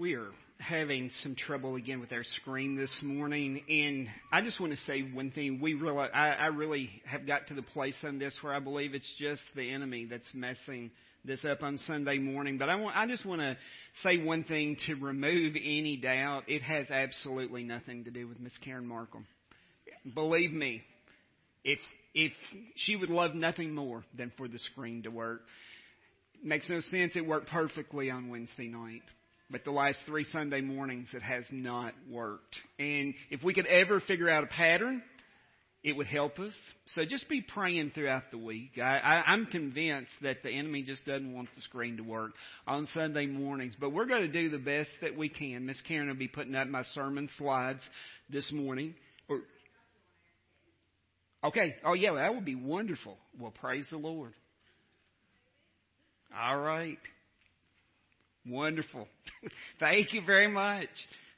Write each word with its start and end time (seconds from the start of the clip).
We 0.00 0.14
are 0.14 0.30
having 0.58 1.10
some 1.22 1.34
trouble 1.34 1.76
again 1.76 2.00
with 2.00 2.10
our 2.10 2.24
screen 2.40 2.74
this 2.74 2.90
morning, 3.02 3.62
and 3.68 4.08
I 4.32 4.40
just 4.40 4.58
want 4.58 4.72
to 4.72 4.78
say 4.86 5.02
one 5.02 5.30
thing. 5.30 5.60
We 5.60 5.74
really, 5.74 6.08
I, 6.14 6.30
I 6.30 6.46
really 6.46 6.88
have 7.04 7.26
got 7.26 7.48
to 7.48 7.54
the 7.54 7.60
place 7.60 7.96
on 8.02 8.18
this 8.18 8.34
where 8.40 8.54
I 8.54 8.60
believe 8.60 8.94
it's 8.94 9.14
just 9.18 9.42
the 9.54 9.70
enemy 9.70 10.06
that's 10.06 10.30
messing 10.32 10.90
this 11.22 11.44
up 11.44 11.62
on 11.62 11.76
Sunday 11.86 12.16
morning. 12.16 12.56
But 12.56 12.70
I 12.70 12.76
want, 12.76 12.96
I 12.96 13.06
just 13.06 13.26
want 13.26 13.42
to 13.42 13.58
say 14.02 14.16
one 14.16 14.44
thing 14.44 14.78
to 14.86 14.94
remove 14.94 15.54
any 15.54 15.98
doubt. 15.98 16.44
It 16.46 16.62
has 16.62 16.88
absolutely 16.88 17.64
nothing 17.64 18.04
to 18.04 18.10
do 18.10 18.26
with 18.26 18.40
Miss 18.40 18.56
Karen 18.64 18.86
Markham. 18.86 19.26
Believe 20.14 20.50
me, 20.50 20.80
if 21.62 21.78
if 22.14 22.32
she 22.74 22.96
would 22.96 23.10
love 23.10 23.34
nothing 23.34 23.74
more 23.74 24.02
than 24.16 24.32
for 24.38 24.48
the 24.48 24.58
screen 24.58 25.02
to 25.02 25.10
work. 25.10 25.42
Makes 26.42 26.70
no 26.70 26.80
sense. 26.80 27.16
It 27.16 27.26
worked 27.26 27.50
perfectly 27.50 28.10
on 28.10 28.30
Wednesday 28.30 28.68
night. 28.68 29.02
But 29.50 29.64
the 29.64 29.72
last 29.72 29.98
three 30.06 30.24
Sunday 30.32 30.60
mornings, 30.60 31.08
it 31.12 31.22
has 31.22 31.44
not 31.50 31.94
worked. 32.08 32.54
And 32.78 33.14
if 33.30 33.42
we 33.42 33.52
could 33.52 33.66
ever 33.66 34.00
figure 34.00 34.30
out 34.30 34.44
a 34.44 34.46
pattern, 34.46 35.02
it 35.82 35.96
would 35.96 36.06
help 36.06 36.38
us. 36.38 36.52
So 36.94 37.04
just 37.04 37.28
be 37.28 37.40
praying 37.40 37.92
throughout 37.94 38.30
the 38.30 38.38
week. 38.38 38.72
I, 38.76 38.98
I, 38.98 39.32
I'm 39.32 39.46
convinced 39.46 40.12
that 40.22 40.42
the 40.42 40.50
enemy 40.50 40.82
just 40.82 41.06
doesn't 41.06 41.32
want 41.32 41.48
the 41.54 41.62
screen 41.62 41.96
to 41.96 42.02
work 42.02 42.32
on 42.66 42.86
Sunday 42.92 43.26
mornings. 43.26 43.74
But 43.80 43.90
we're 43.90 44.06
going 44.06 44.22
to 44.22 44.28
do 44.28 44.50
the 44.50 44.58
best 44.58 44.90
that 45.00 45.16
we 45.16 45.28
can. 45.28 45.66
Miss 45.66 45.80
Karen 45.88 46.08
will 46.08 46.14
be 46.14 46.28
putting 46.28 46.54
up 46.54 46.68
my 46.68 46.82
sermon 46.94 47.28
slides 47.38 47.80
this 48.28 48.52
morning. 48.52 48.94
Or, 49.28 49.40
okay. 51.44 51.76
Oh, 51.84 51.94
yeah, 51.94 52.12
that 52.12 52.34
would 52.34 52.44
be 52.44 52.56
wonderful. 52.56 53.16
Well, 53.38 53.52
praise 53.52 53.86
the 53.90 53.96
Lord. 53.96 54.34
All 56.38 56.58
right. 56.58 56.98
Wonderful. 58.46 59.06
Thank 59.80 60.14
you 60.14 60.22
very 60.24 60.48
much. 60.48 60.88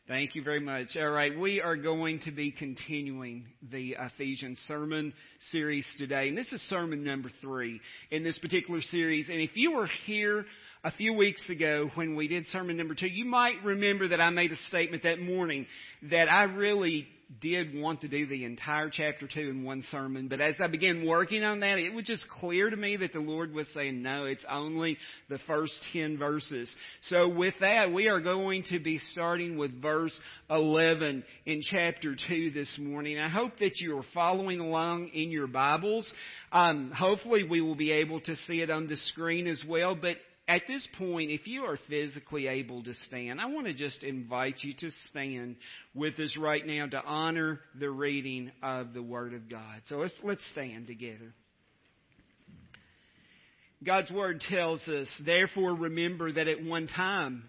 Thank 0.09 0.35
you 0.35 0.43
very 0.43 0.61
much. 0.61 0.89
All 0.97 1.11
right, 1.11 1.37
we 1.37 1.61
are 1.61 1.77
going 1.77 2.21
to 2.21 2.33
be 2.33 2.51
continuing 2.51 3.47
the 3.71 3.97
Ephesians 3.99 4.59
sermon 4.67 5.13
series 5.51 5.87
today. 5.99 6.29
And 6.29 6.37
this 6.37 6.53
is 6.53 6.61
sermon 6.63 7.03
number 7.05 7.31
three 7.41 7.81
in 8.11 8.23
this 8.23 8.39
particular 8.39 8.83
series. 8.83 9.29
And 9.29 9.41
if 9.41 9.51
you 9.55 9.73
were 9.73 9.89
here 10.07 10.45
a 10.85 10.91
few 10.93 11.13
weeks 11.15 11.49
ago 11.49 11.89
when 11.95 12.15
we 12.15 12.29
did 12.29 12.47
sermon 12.49 12.77
number 12.77 12.95
two, 12.95 13.07
you 13.07 13.25
might 13.25 13.63
remember 13.65 14.09
that 14.09 14.21
I 14.21 14.31
made 14.31 14.53
a 14.53 14.57
statement 14.69 15.05
that 15.05 15.21
morning 15.21 15.67
that 16.11 16.31
I 16.31 16.45
really 16.45 17.07
did 17.41 17.75
want 17.75 18.01
to 18.03 18.09
do 18.09 18.27
the 18.27 18.45
entire 18.45 18.91
chapter 18.91 19.27
2 19.27 19.41
in 19.41 19.65
one 19.65 19.83
sermon, 19.91 20.29
but 20.29 20.41
as 20.41 20.55
I 20.63 20.67
began 20.67 21.07
working 21.07 21.45
on 21.45 21.61
that, 21.61 21.79
it 21.79 21.95
was 21.95 22.05
just 22.05 22.29
clear 22.29 22.69
to 22.69 22.77
me 22.77 22.97
that 22.97 23.13
the 23.13 23.21
Lord 23.21 23.53
was 23.55 23.67
saying, 23.75 24.03
no, 24.03 24.25
it's 24.25 24.45
only 24.51 24.99
the 25.29 25.39
first 25.47 25.73
10 25.93 26.19
verses. 26.19 26.73
So 27.09 27.29
with 27.29 27.55
that, 27.61 27.93
we 27.93 28.09
are 28.09 28.21
going 28.21 28.65
to 28.71 28.79
be 28.79 28.99
starting 29.13 29.57
with 29.57 29.81
verse 29.81 30.19
11 30.51 31.25
in 31.47 31.63
chapter 31.71 32.17
2 32.29 32.51
this 32.51 32.77
morning. 32.79 33.19
I 33.19 33.29
hope 33.29 33.59
that 33.61 33.79
you 33.79 33.97
are 33.99 34.05
following 34.13 34.61
along 34.61 35.09
in 35.09 35.31
your 35.31 35.47
Bibles. 35.47 36.11
Um, 36.51 36.91
hopefully 36.91 37.45
we 37.45 37.61
will 37.61 37.77
be 37.77 37.93
able 37.93 38.21
to 38.21 38.37
see 38.47 38.61
it 38.61 38.71
on 38.71 38.89
the 38.89 38.97
screen 38.97 39.47
as 39.47 39.63
well, 39.67 39.95
but 39.95 40.17
at 40.53 40.67
this 40.69 40.87
point, 40.99 41.31
if 41.31 41.47
you 41.47 41.63
are 41.63 41.79
physically 41.89 42.47
able 42.47 42.83
to 42.85 42.93
stand, 43.07 43.41
I 43.41 43.47
want 43.47 43.69
to 43.69 43.73
just 43.73 44.03
invite 44.03 44.57
you 44.61 44.75
to 44.81 44.91
stand 45.09 45.57
with 45.95 46.19
us 46.19 46.37
right 46.39 46.67
now 46.67 46.85
to 46.89 47.03
honor 47.03 47.61
the 47.81 47.89
reading 47.89 48.53
of 48.63 48.93
the 48.93 49.03
Word 49.03 49.33
of 49.33 49.49
God. 49.49 49.81
So 49.89 49.97
let's, 49.97 50.13
let's 50.23 50.43
stand 50.53 50.89
together. 50.89 51.33
God's 53.83 54.11
Word 54.11 54.43
tells 54.43 54.87
us, 54.89 55.09
therefore 55.25 55.75
remember 55.75 56.31
that 56.31 56.49
at 56.49 56.63
one 56.63 56.87
time 56.87 57.49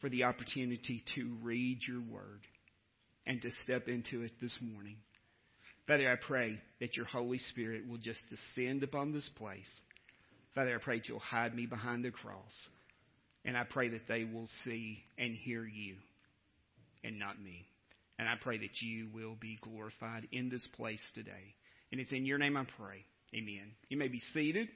for 0.00 0.08
the 0.08 0.24
opportunity 0.24 1.04
to 1.14 1.36
read 1.42 1.80
your 1.86 2.00
word 2.00 2.40
and 3.26 3.40
to 3.42 3.50
step 3.62 3.88
into 3.88 4.22
it 4.22 4.32
this 4.40 4.56
morning. 4.60 4.96
Father, 5.86 6.10
I 6.10 6.16
pray 6.16 6.58
that 6.80 6.96
your 6.96 7.06
Holy 7.06 7.38
Spirit 7.38 7.88
will 7.88 7.98
just 7.98 8.20
descend 8.28 8.82
upon 8.82 9.12
this 9.12 9.28
place. 9.36 9.70
Father, 10.54 10.74
I 10.74 10.82
pray 10.82 10.98
that 10.98 11.08
you'll 11.08 11.18
hide 11.18 11.54
me 11.54 11.66
behind 11.66 12.04
the 12.04 12.10
cross. 12.10 12.68
And 13.44 13.56
I 13.56 13.64
pray 13.64 13.90
that 13.90 14.08
they 14.08 14.24
will 14.24 14.48
see 14.64 15.02
and 15.18 15.34
hear 15.34 15.64
you 15.64 15.96
and 17.02 17.18
not 17.18 17.42
me. 17.42 17.66
And 18.18 18.28
I 18.28 18.34
pray 18.40 18.58
that 18.58 18.80
you 18.80 19.08
will 19.12 19.36
be 19.38 19.58
glorified 19.60 20.28
in 20.32 20.48
this 20.48 20.66
place 20.76 21.02
today. 21.14 21.54
And 21.92 22.00
it's 22.00 22.12
in 22.12 22.24
your 22.24 22.38
name 22.38 22.56
I 22.56 22.64
pray. 22.78 23.04
Amen. 23.34 23.72
You 23.88 23.98
may 23.98 24.08
be 24.08 24.20
seated. 24.32 24.68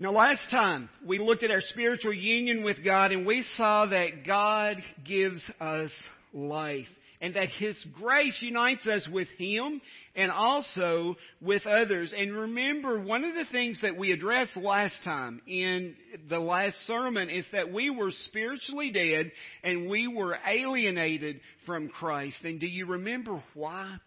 Now, 0.00 0.12
last 0.12 0.50
time 0.50 0.88
we 1.04 1.18
looked 1.18 1.42
at 1.42 1.50
our 1.50 1.60
spiritual 1.60 2.14
union 2.14 2.64
with 2.64 2.82
God 2.82 3.12
and 3.12 3.26
we 3.26 3.44
saw 3.58 3.84
that 3.84 4.24
God 4.26 4.78
gives 5.06 5.42
us 5.60 5.90
life 6.32 6.86
and 7.20 7.36
that 7.36 7.50
His 7.50 7.76
grace 7.92 8.38
unites 8.40 8.86
us 8.86 9.06
with 9.12 9.28
Him 9.36 9.82
and 10.16 10.30
also 10.30 11.16
with 11.42 11.66
others. 11.66 12.14
And 12.16 12.32
remember, 12.32 12.98
one 12.98 13.24
of 13.24 13.34
the 13.34 13.44
things 13.52 13.78
that 13.82 13.94
we 13.94 14.12
addressed 14.12 14.56
last 14.56 14.94
time 15.04 15.42
in 15.46 15.94
the 16.30 16.38
last 16.40 16.76
sermon 16.86 17.28
is 17.28 17.44
that 17.52 17.70
we 17.70 17.90
were 17.90 18.10
spiritually 18.24 18.90
dead 18.92 19.30
and 19.62 19.90
we 19.90 20.08
were 20.08 20.38
alienated 20.48 21.42
from 21.66 21.90
Christ. 21.90 22.42
And 22.42 22.58
do 22.58 22.66
you 22.66 22.86
remember 22.86 23.42
why? 23.52 23.98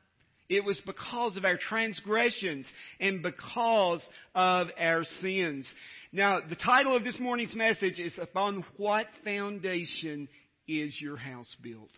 It 0.50 0.64
was 0.64 0.80
because 0.86 1.38
of 1.38 1.46
our 1.46 1.58
transgressions 1.58 2.72
and 3.00 3.22
because 3.22 4.06
of 4.36 4.68
our 4.80 5.04
sins. 5.22 5.72
Now, 6.12 6.40
the 6.48 6.56
title 6.56 6.96
of 6.96 7.04
this 7.04 7.20
morning's 7.20 7.56
message 7.56 8.00
is 8.00 8.14
Upon 8.22 8.64
What 8.78 9.08
Foundation 9.24 10.28
is 10.68 10.96
Your 11.00 11.18
House 11.18 11.56
Built? 11.62 11.90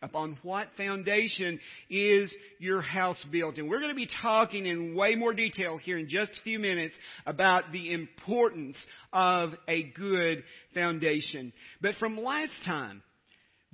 Upon 0.00 0.38
what 0.42 0.68
foundation 0.76 1.58
is 1.90 2.32
your 2.60 2.80
house 2.80 3.20
built? 3.32 3.58
And 3.58 3.68
we're 3.68 3.80
going 3.80 3.90
to 3.90 3.96
be 3.96 4.08
talking 4.22 4.64
in 4.64 4.94
way 4.94 5.16
more 5.16 5.34
detail 5.34 5.76
here 5.76 5.98
in 5.98 6.08
just 6.08 6.30
a 6.30 6.42
few 6.44 6.60
minutes 6.60 6.94
about 7.26 7.72
the 7.72 7.92
importance 7.92 8.76
of 9.12 9.54
a 9.66 9.82
good 9.82 10.44
foundation. 10.72 11.52
But 11.80 11.96
from 11.96 12.16
last 12.16 12.52
time, 12.64 13.02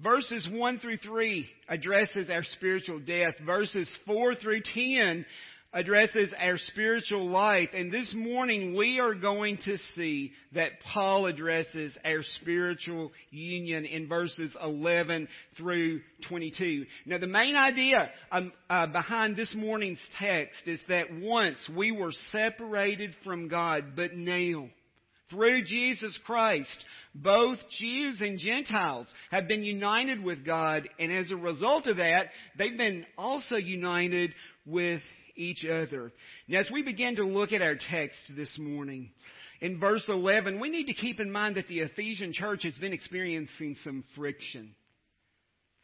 verses 0.02 0.46
1 0.50 0.78
through 0.78 0.98
3 0.98 1.48
addresses 1.68 2.30
our 2.30 2.42
spiritual 2.42 3.00
death. 3.00 3.34
Verses 3.44 3.88
4 4.06 4.34
through 4.36 4.62
10 4.74 5.24
addresses 5.74 6.32
our 6.38 6.56
spiritual 6.56 7.28
life. 7.28 7.68
And 7.74 7.92
this 7.92 8.12
morning 8.14 8.76
we 8.76 9.00
are 9.00 9.14
going 9.14 9.58
to 9.64 9.76
see 9.96 10.32
that 10.54 10.80
Paul 10.92 11.26
addresses 11.26 11.96
our 12.04 12.22
spiritual 12.40 13.10
union 13.30 13.84
in 13.84 14.08
verses 14.08 14.56
11 14.62 15.26
through 15.56 16.00
22. 16.28 16.86
Now 17.06 17.18
the 17.18 17.26
main 17.26 17.56
idea 17.56 18.08
um, 18.30 18.52
uh, 18.70 18.86
behind 18.86 19.36
this 19.36 19.52
morning's 19.56 19.98
text 20.18 20.60
is 20.66 20.80
that 20.88 21.06
once 21.12 21.68
we 21.76 21.90
were 21.90 22.12
separated 22.30 23.14
from 23.24 23.48
God, 23.48 23.96
but 23.96 24.14
now, 24.14 24.68
through 25.30 25.64
Jesus 25.64 26.18
Christ, 26.24 26.84
both 27.14 27.58
Jews 27.78 28.20
and 28.20 28.38
Gentiles 28.38 29.12
have 29.30 29.48
been 29.48 29.64
united 29.64 30.22
with 30.22 30.44
God, 30.44 30.88
and 30.98 31.12
as 31.12 31.30
a 31.30 31.36
result 31.36 31.86
of 31.86 31.96
that, 31.96 32.26
they've 32.58 32.76
been 32.76 33.06
also 33.16 33.56
united 33.56 34.34
with 34.66 35.02
each 35.36 35.64
other. 35.64 36.12
Now, 36.48 36.60
as 36.60 36.70
we 36.72 36.82
begin 36.82 37.16
to 37.16 37.24
look 37.24 37.52
at 37.52 37.62
our 37.62 37.76
text 37.90 38.18
this 38.36 38.56
morning, 38.58 39.10
in 39.60 39.80
verse 39.80 40.04
11, 40.08 40.60
we 40.60 40.68
need 40.68 40.86
to 40.86 40.94
keep 40.94 41.20
in 41.20 41.30
mind 41.30 41.56
that 41.56 41.68
the 41.68 41.80
Ephesian 41.80 42.32
church 42.32 42.64
has 42.64 42.76
been 42.78 42.92
experiencing 42.92 43.76
some 43.82 44.04
friction. 44.14 44.74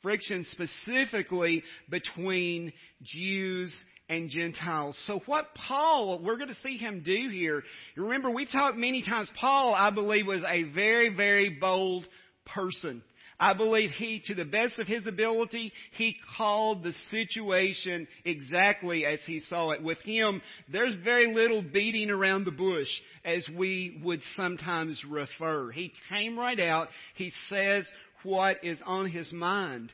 Friction 0.02 0.46
specifically 0.50 1.62
between 1.88 2.72
Jews 3.02 3.75
and 4.11 4.29
Gentiles. 4.29 4.99
So 5.07 5.23
what 5.27 5.55
Paul, 5.55 6.21
we're 6.23 6.37
going 6.37 6.49
to 6.49 6.57
see 6.62 6.77
him 6.77 7.03
do 7.03 7.31
here. 7.31 7.62
Remember, 7.97 8.29
we've 8.29 8.51
talked 8.51 8.77
many 8.77 9.03
times, 9.03 9.31
Paul, 9.41 9.73
I 9.73 9.91
believe, 9.91 10.27
was 10.27 10.43
a 10.47 10.65
very, 10.65 11.15
very 11.15 11.49
bold 11.49 12.07
person. 12.45 13.03
I 13.39 13.55
believe 13.55 13.91
he, 13.93 14.21
to 14.27 14.35
the 14.35 14.45
best 14.45 14.79
of 14.79 14.87
his 14.87 15.07
ability, 15.07 15.73
he 15.93 16.17
called 16.37 16.83
the 16.83 16.93
situation 17.11 18.07
exactly 18.25 19.07
as 19.07 19.21
he 19.25 19.41
saw 19.41 19.71
it. 19.71 19.83
With 19.83 19.99
him, 20.01 20.43
there's 20.71 20.95
very 21.03 21.33
little 21.33 21.62
beating 21.62 22.11
around 22.11 22.45
the 22.45 22.51
bush, 22.51 22.91
as 23.25 23.47
we 23.57 24.03
would 24.05 24.21
sometimes 24.37 25.03
refer. 25.09 25.71
He 25.71 25.93
came 26.11 26.39
right 26.39 26.61
out. 26.61 26.89
He 27.15 27.33
says 27.49 27.89
what 28.25 28.62
is 28.62 28.79
on 28.85 29.09
his 29.09 29.33
mind. 29.33 29.91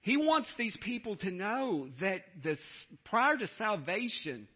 He 0.00 0.16
wants 0.16 0.50
these 0.56 0.76
people 0.80 1.16
to 1.16 1.30
know 1.30 1.88
that 2.00 2.20
prior 3.04 3.36
to 3.36 3.46
salvation, 3.58 4.48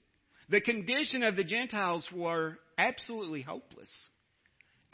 the 0.49 0.61
condition 0.61 1.23
of 1.23 1.37
the 1.37 1.45
Gentiles 1.45 2.07
were 2.15 2.59
absolutely 2.79 3.43
hopeless. 3.43 3.91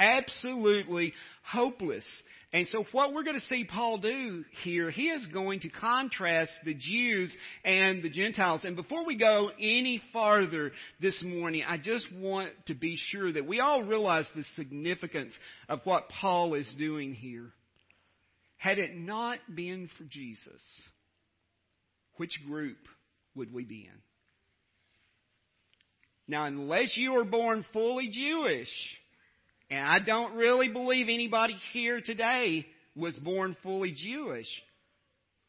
Absolutely 0.00 1.12
hopeless. 1.42 2.04
And 2.52 2.66
so 2.68 2.84
what 2.92 3.12
we're 3.12 3.24
going 3.24 3.38
to 3.38 3.46
see 3.46 3.64
Paul 3.64 3.98
do 3.98 4.44
here, 4.62 4.90
he 4.90 5.10
is 5.10 5.26
going 5.26 5.60
to 5.60 5.68
contrast 5.68 6.52
the 6.64 6.74
Jews 6.74 7.34
and 7.64 8.02
the 8.02 8.08
Gentiles. 8.08 8.62
And 8.64 8.74
before 8.74 9.04
we 9.04 9.16
go 9.16 9.50
any 9.58 10.00
farther 10.12 10.72
this 11.00 11.22
morning, 11.22 11.64
I 11.68 11.76
just 11.76 12.06
want 12.14 12.52
to 12.68 12.74
be 12.74 12.96
sure 12.96 13.30
that 13.32 13.46
we 13.46 13.60
all 13.60 13.82
realize 13.82 14.24
the 14.34 14.44
significance 14.56 15.34
of 15.68 15.80
what 15.84 16.08
Paul 16.08 16.54
is 16.54 16.72
doing 16.78 17.12
here. 17.12 17.52
Had 18.58 18.78
it 18.78 18.96
not 18.96 19.38
been 19.52 19.88
for 19.96 20.04
Jesus, 20.04 20.62
which 22.16 22.32
group 22.46 22.78
would 23.34 23.52
we 23.52 23.64
be 23.64 23.88
in? 23.90 24.00
Now, 26.26 26.44
unless 26.44 26.96
you 26.96 27.18
are 27.18 27.24
born 27.24 27.64
fully 27.72 28.08
Jewish, 28.08 28.68
and 29.70 29.86
I 29.86 29.98
don't 30.04 30.34
really 30.34 30.68
believe 30.68 31.06
anybody 31.08 31.56
here 31.72 32.00
today 32.00 32.66
was 32.94 33.16
born 33.16 33.56
fully 33.62 33.92
Jewish. 33.92 34.48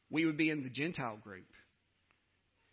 We 0.10 0.26
would 0.26 0.38
be 0.38 0.50
in 0.50 0.64
the 0.64 0.70
Gentile 0.70 1.18
group. 1.22 1.46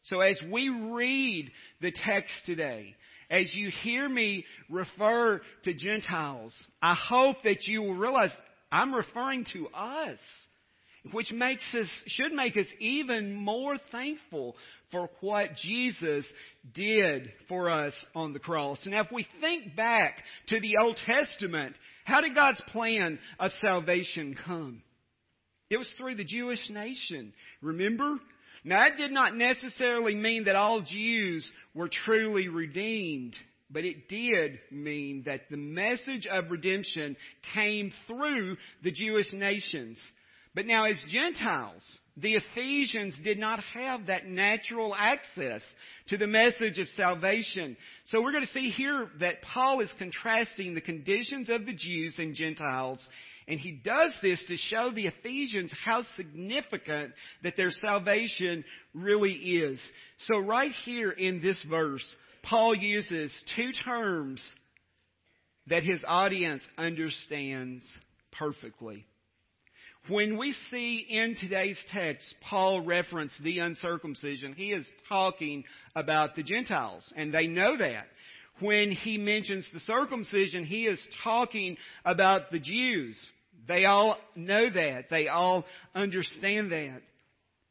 So 0.05 0.21
as 0.21 0.39
we 0.53 0.69
read 0.69 1.51
the 1.81 1.93
text 2.05 2.33
today, 2.45 2.95
as 3.29 3.53
you 3.55 3.71
hear 3.83 4.09
me 4.09 4.45
refer 4.71 5.41
to 5.65 5.75
Gentiles, 5.75 6.55
I 6.81 6.95
hope 6.95 7.39
that 7.43 7.67
you 7.67 7.83
will 7.83 7.97
realize 7.97 8.31
I'm 8.71 8.95
referring 8.95 9.47
to 9.53 9.69
us 9.69 10.19
which 11.13 11.33
makes 11.33 11.65
us, 11.75 11.89
should 12.07 12.33
make 12.33 12.57
us 12.57 12.67
even 12.79 13.35
more 13.35 13.77
thankful 13.93 14.57
for 14.91 15.09
what 15.21 15.55
Jesus 15.57 16.27
did 16.75 17.33
for 17.49 17.71
us 17.71 17.93
on 18.15 18.33
the 18.33 18.39
cross. 18.39 18.85
And 18.85 18.95
if 18.95 19.07
we 19.13 19.27
think 19.41 19.77
back 19.77 20.23
to 20.49 20.61
the 20.61 20.77
Old 20.81 20.99
Testament, 21.07 21.77
how 22.05 22.21
did 22.21 22.35
God's 22.35 22.63
plan 22.73 23.19
of 23.39 23.51
salvation 23.61 24.37
come? 24.47 24.83
It 25.71 25.79
was 25.79 25.91
through 25.97 26.17
the 26.17 26.25
Jewish 26.25 26.71
nation. 26.71 27.33
Remember? 27.61 28.19
Now 28.65 28.81
that 28.81 28.97
did 28.97 29.11
not 29.11 29.37
necessarily 29.37 30.15
mean 30.15 30.45
that 30.45 30.57
all 30.57 30.83
Jews 30.83 31.51
were 31.75 31.89
truly 31.89 32.49
redeemed. 32.49 33.37
But 33.71 33.85
it 33.85 34.09
did 34.09 34.61
mean 34.71 35.25
that 35.27 35.51
the 35.51 35.57
message 35.57 36.27
of 36.27 36.51
redemption 36.51 37.17
came 37.55 37.93
through 38.07 38.57
the 38.83 38.93
Jewish 38.93 39.33
nations. 39.33 40.01
But 40.55 40.67
now, 40.67 40.85
as 40.85 40.97
Gentiles, 41.11 41.83
the 42.17 42.37
Ephesians 42.37 43.15
did 43.23 43.39
not 43.39 43.61
have 43.75 44.07
that 44.07 44.27
natural 44.27 44.95
access 44.97 45.61
to 46.09 46.17
the 46.17 46.27
message 46.27 46.79
of 46.79 46.89
salvation. 46.97 47.77
So 48.07 48.23
we're 48.23 48.33
going 48.33 48.47
to 48.47 48.53
see 48.53 48.71
here 48.71 49.11
that 49.21 49.43
Paul 49.43 49.81
is 49.81 49.93
contrasting 49.99 50.75
the 50.75 50.81
conditions 50.81 51.51
of 51.51 51.67
the 51.67 51.75
Jews 51.75 52.15
and 52.19 52.35
Gentiles. 52.35 53.07
And 53.47 53.61
he 53.61 53.73
does 53.73 54.15
this 54.23 54.43
to 54.49 54.57
show 54.57 54.91
the 54.93 55.09
Ephesians 55.09 55.75
how 55.85 56.05
significant 56.17 57.13
that 57.43 57.59
their 57.59 57.71
salvation 57.71 58.65
really 58.95 59.35
is. 59.35 59.79
So 60.27 60.39
right 60.39 60.73
here 60.87 61.11
in 61.11 61.43
this 61.43 61.63
verse, 61.69 62.17
Paul 62.49 62.75
uses 62.77 63.33
two 63.57 63.73
terms 63.85 64.43
that 65.67 65.83
his 65.83 66.05
audience 66.07 66.63
understands 66.79 67.85
perfectly. 68.33 69.05
When 70.09 70.39
we 70.39 70.55
see 70.71 71.05
in 71.09 71.35
today's 71.41 71.79
text 71.93 72.33
Paul 72.41 72.83
reference 72.83 73.33
the 73.43 73.59
uncircumcision, 73.59 74.53
he 74.53 74.73
is 74.73 74.87
talking 75.09 75.65
about 75.97 76.37
the 76.37 76.45
Gentiles, 76.45 77.05
and 77.17 77.35
they 77.35 77.49
know 77.49 77.77
that. 77.79 78.07
When 78.61 78.93
he 78.93 79.19
mentions 79.19 79.67
the 79.73 79.81
circumcision, 79.81 80.65
he 80.65 80.87
is 80.87 81.01
talking 81.25 81.77
about 82.05 82.53
the 82.53 82.61
Jews. 82.61 83.19
They 83.67 83.85
all 83.85 84.19
know 84.37 84.71
that. 84.71 85.11
They 85.11 85.27
all 85.27 85.65
understand 85.95 86.71
that. 86.71 87.03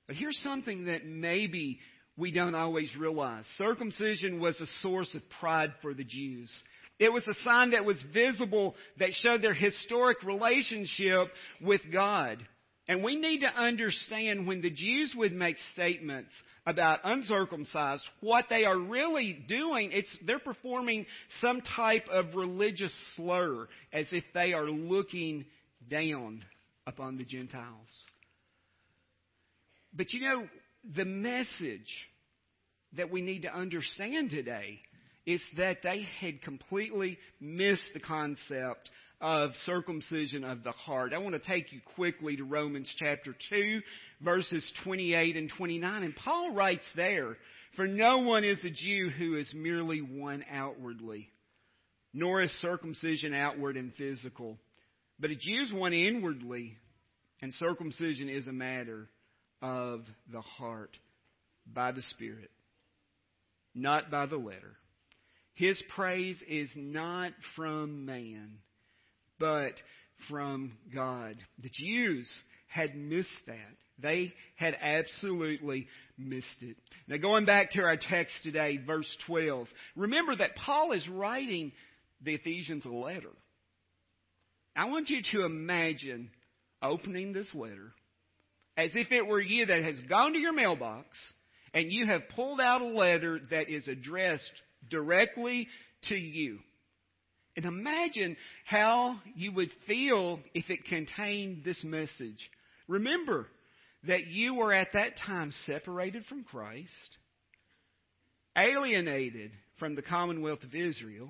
But 0.07 0.17
here's 0.17 0.37
something 0.43 0.85
that 0.85 1.05
maybe 1.05 1.79
we 2.17 2.31
don't 2.31 2.55
always 2.55 2.95
realize. 2.95 3.45
Circumcision 3.57 4.39
was 4.39 4.59
a 4.61 4.67
source 4.81 5.13
of 5.15 5.21
pride 5.39 5.73
for 5.81 5.93
the 5.93 6.03
Jews. 6.03 6.49
It 6.97 7.11
was 7.11 7.27
a 7.27 7.33
sign 7.43 7.71
that 7.71 7.83
was 7.83 8.01
visible 8.13 8.75
that 8.99 9.11
showed 9.21 9.41
their 9.41 9.53
historic 9.53 10.23
relationship 10.23 11.27
with 11.61 11.81
God. 11.91 12.45
And 12.87 13.03
we 13.03 13.15
need 13.15 13.41
to 13.41 13.47
understand 13.47 14.47
when 14.47 14.61
the 14.61 14.69
Jews 14.69 15.13
would 15.17 15.33
make 15.33 15.57
statements 15.73 16.29
about 16.67 16.99
uncircumcised, 17.03 18.03
what 18.21 18.45
they 18.49 18.63
are 18.63 18.77
really 18.77 19.33
doing, 19.47 19.89
it's, 19.91 20.17
they're 20.25 20.39
performing 20.39 21.05
some 21.41 21.61
type 21.75 22.07
of 22.11 22.35
religious 22.35 22.93
slur 23.15 23.67
as 23.91 24.05
if 24.11 24.23
they 24.33 24.53
are 24.53 24.69
looking 24.69 25.45
down 25.89 26.43
upon 26.87 27.17
the 27.17 27.25
Gentiles. 27.25 28.05
But 29.93 30.13
you 30.13 30.21
know, 30.21 30.47
the 30.93 31.05
message 31.05 32.07
that 32.95 33.11
we 33.11 33.21
need 33.21 33.43
to 33.43 33.53
understand 33.53 34.29
today 34.29 34.79
is 35.25 35.41
that 35.57 35.77
they 35.81 36.07
had 36.19 36.41
completely 36.41 37.17
missed 37.39 37.89
the 37.93 37.99
concept 37.99 38.89
of 39.19 39.51
circumcision 39.65 40.43
of 40.43 40.63
the 40.63 40.71
heart. 40.71 41.13
I 41.13 41.17
want 41.17 41.33
to 41.33 41.39
take 41.39 41.71
you 41.73 41.79
quickly 41.95 42.35
to 42.35 42.43
Romans 42.43 42.91
chapter 42.97 43.35
2, 43.49 43.81
verses 44.21 44.71
28 44.83 45.35
and 45.35 45.51
29. 45.57 46.03
And 46.03 46.15
Paul 46.15 46.53
writes 46.53 46.85
there, 46.95 47.37
For 47.75 47.87
no 47.87 48.19
one 48.19 48.43
is 48.43 48.63
a 48.63 48.69
Jew 48.69 49.09
who 49.09 49.37
is 49.37 49.51
merely 49.55 49.99
one 49.99 50.45
outwardly, 50.51 51.29
nor 52.13 52.41
is 52.41 52.51
circumcision 52.61 53.33
outward 53.33 53.77
and 53.77 53.93
physical. 53.95 54.57
But 55.19 55.31
a 55.31 55.35
Jew 55.35 55.61
is 55.63 55.73
one 55.73 55.93
inwardly, 55.93 56.77
and 57.41 57.53
circumcision 57.53 58.29
is 58.29 58.47
a 58.47 58.53
matter 58.53 59.09
of 59.65 60.01
the 60.31 60.41
heart 60.41 60.95
by 61.73 61.91
the 61.91 62.03
Spirit, 62.11 62.51
not 63.73 64.11
by 64.11 64.27
the 64.27 64.37
letter. 64.37 64.77
His 65.55 65.81
praise 65.95 66.37
is 66.47 66.69
not 66.75 67.31
from 67.55 68.05
man, 68.05 68.59
but 69.39 69.73
from 70.29 70.73
God. 70.93 71.35
The 71.63 71.71
Jews 71.71 72.29
had 72.67 72.95
missed 72.95 73.29
that. 73.47 73.55
They 73.97 74.33
had 74.55 74.77
absolutely 74.79 75.87
missed 76.17 76.61
it. 76.61 76.77
Now, 77.07 77.17
going 77.17 77.45
back 77.45 77.71
to 77.71 77.81
our 77.81 77.97
text 77.97 78.33
today, 78.43 78.77
verse 78.77 79.09
12, 79.25 79.67
remember 79.95 80.35
that 80.35 80.57
Paul 80.57 80.91
is 80.91 81.07
writing 81.07 81.71
the 82.21 82.35
Ephesians 82.35 82.85
a 82.85 82.89
letter. 82.89 83.31
I 84.75 84.85
want 84.85 85.09
you 85.09 85.21
to 85.31 85.45
imagine 85.45 86.29
opening 86.83 87.33
this 87.33 87.47
letter 87.55 87.93
as 88.77 88.91
if 88.95 89.11
it 89.11 89.25
were 89.25 89.41
you 89.41 89.65
that 89.65 89.83
has 89.83 89.99
gone 90.09 90.33
to 90.33 90.39
your 90.39 90.53
mailbox 90.53 91.07
and 91.73 91.91
you 91.91 92.05
have 92.05 92.29
pulled 92.35 92.61
out 92.61 92.81
a 92.81 92.85
letter 92.85 93.39
that 93.51 93.69
is 93.69 93.87
addressed 93.87 94.51
directly 94.89 95.67
to 96.09 96.15
you. 96.15 96.59
And 97.55 97.65
imagine 97.65 98.35
how 98.65 99.19
you 99.35 99.51
would 99.53 99.71
feel 99.87 100.39
if 100.53 100.69
it 100.69 100.85
contained 100.85 101.63
this 101.63 101.83
message. 101.83 102.49
Remember, 102.87 103.47
that 104.07 104.27
you 104.27 104.55
were 104.55 104.73
at 104.73 104.93
that 104.93 105.17
time 105.25 105.51
separated 105.65 106.25
from 106.25 106.43
Christ, 106.43 107.17
alienated 108.57 109.51
from 109.79 109.95
the 109.95 110.01
commonwealth 110.01 110.63
of 110.63 110.75
Israel, 110.75 111.29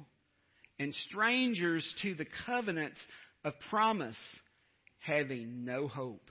and 0.80 0.94
strangers 1.10 1.86
to 2.02 2.16
the 2.16 2.25
covenants 2.46 3.00
of 3.44 3.54
promise, 3.70 4.18
having 5.00 5.64
no 5.64 5.88
hope. 5.88 6.30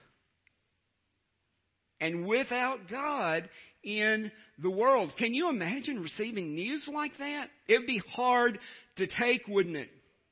And 2.04 2.26
without 2.26 2.80
God 2.90 3.48
in 3.82 4.30
the 4.58 4.70
world. 4.70 5.10
Can 5.16 5.32
you 5.32 5.48
imagine 5.48 6.02
receiving 6.02 6.54
news 6.54 6.86
like 6.92 7.16
that? 7.18 7.48
It 7.66 7.78
would 7.78 7.86
be 7.86 8.02
hard 8.14 8.58
to 8.96 9.06
take, 9.06 9.48
wouldn't 9.48 9.76
it? 9.76 9.88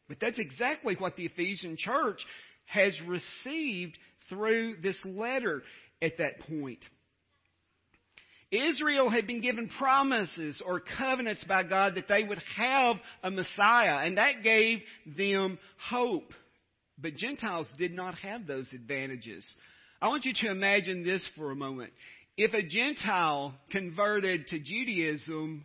But 0.06 0.18
that's 0.20 0.38
exactly 0.38 0.96
what 0.98 1.16
the 1.16 1.24
Ephesian 1.24 1.76
church 1.78 2.20
has 2.66 2.92
received 3.06 3.96
through 4.28 4.82
this 4.82 4.98
letter 5.02 5.62
at 6.02 6.18
that 6.18 6.40
point. 6.40 6.80
Israel 8.50 9.08
had 9.08 9.26
been 9.26 9.40
given 9.40 9.70
promises 9.78 10.60
or 10.66 10.82
covenants 10.98 11.42
by 11.44 11.62
God 11.62 11.94
that 11.94 12.06
they 12.06 12.22
would 12.22 12.42
have 12.58 12.96
a 13.22 13.30
Messiah, 13.30 14.04
and 14.04 14.18
that 14.18 14.42
gave 14.42 14.80
them 15.16 15.58
hope. 15.88 16.34
But 16.98 17.16
Gentiles 17.16 17.66
did 17.78 17.94
not 17.94 18.14
have 18.16 18.46
those 18.46 18.68
advantages. 18.74 19.42
I 20.02 20.08
want 20.08 20.26
you 20.26 20.34
to 20.42 20.50
imagine 20.50 21.04
this 21.04 21.26
for 21.36 21.50
a 21.50 21.56
moment. 21.56 21.92
If 22.36 22.52
a 22.52 22.62
Gentile 22.62 23.54
converted 23.70 24.48
to 24.48 24.58
Judaism, 24.58 25.64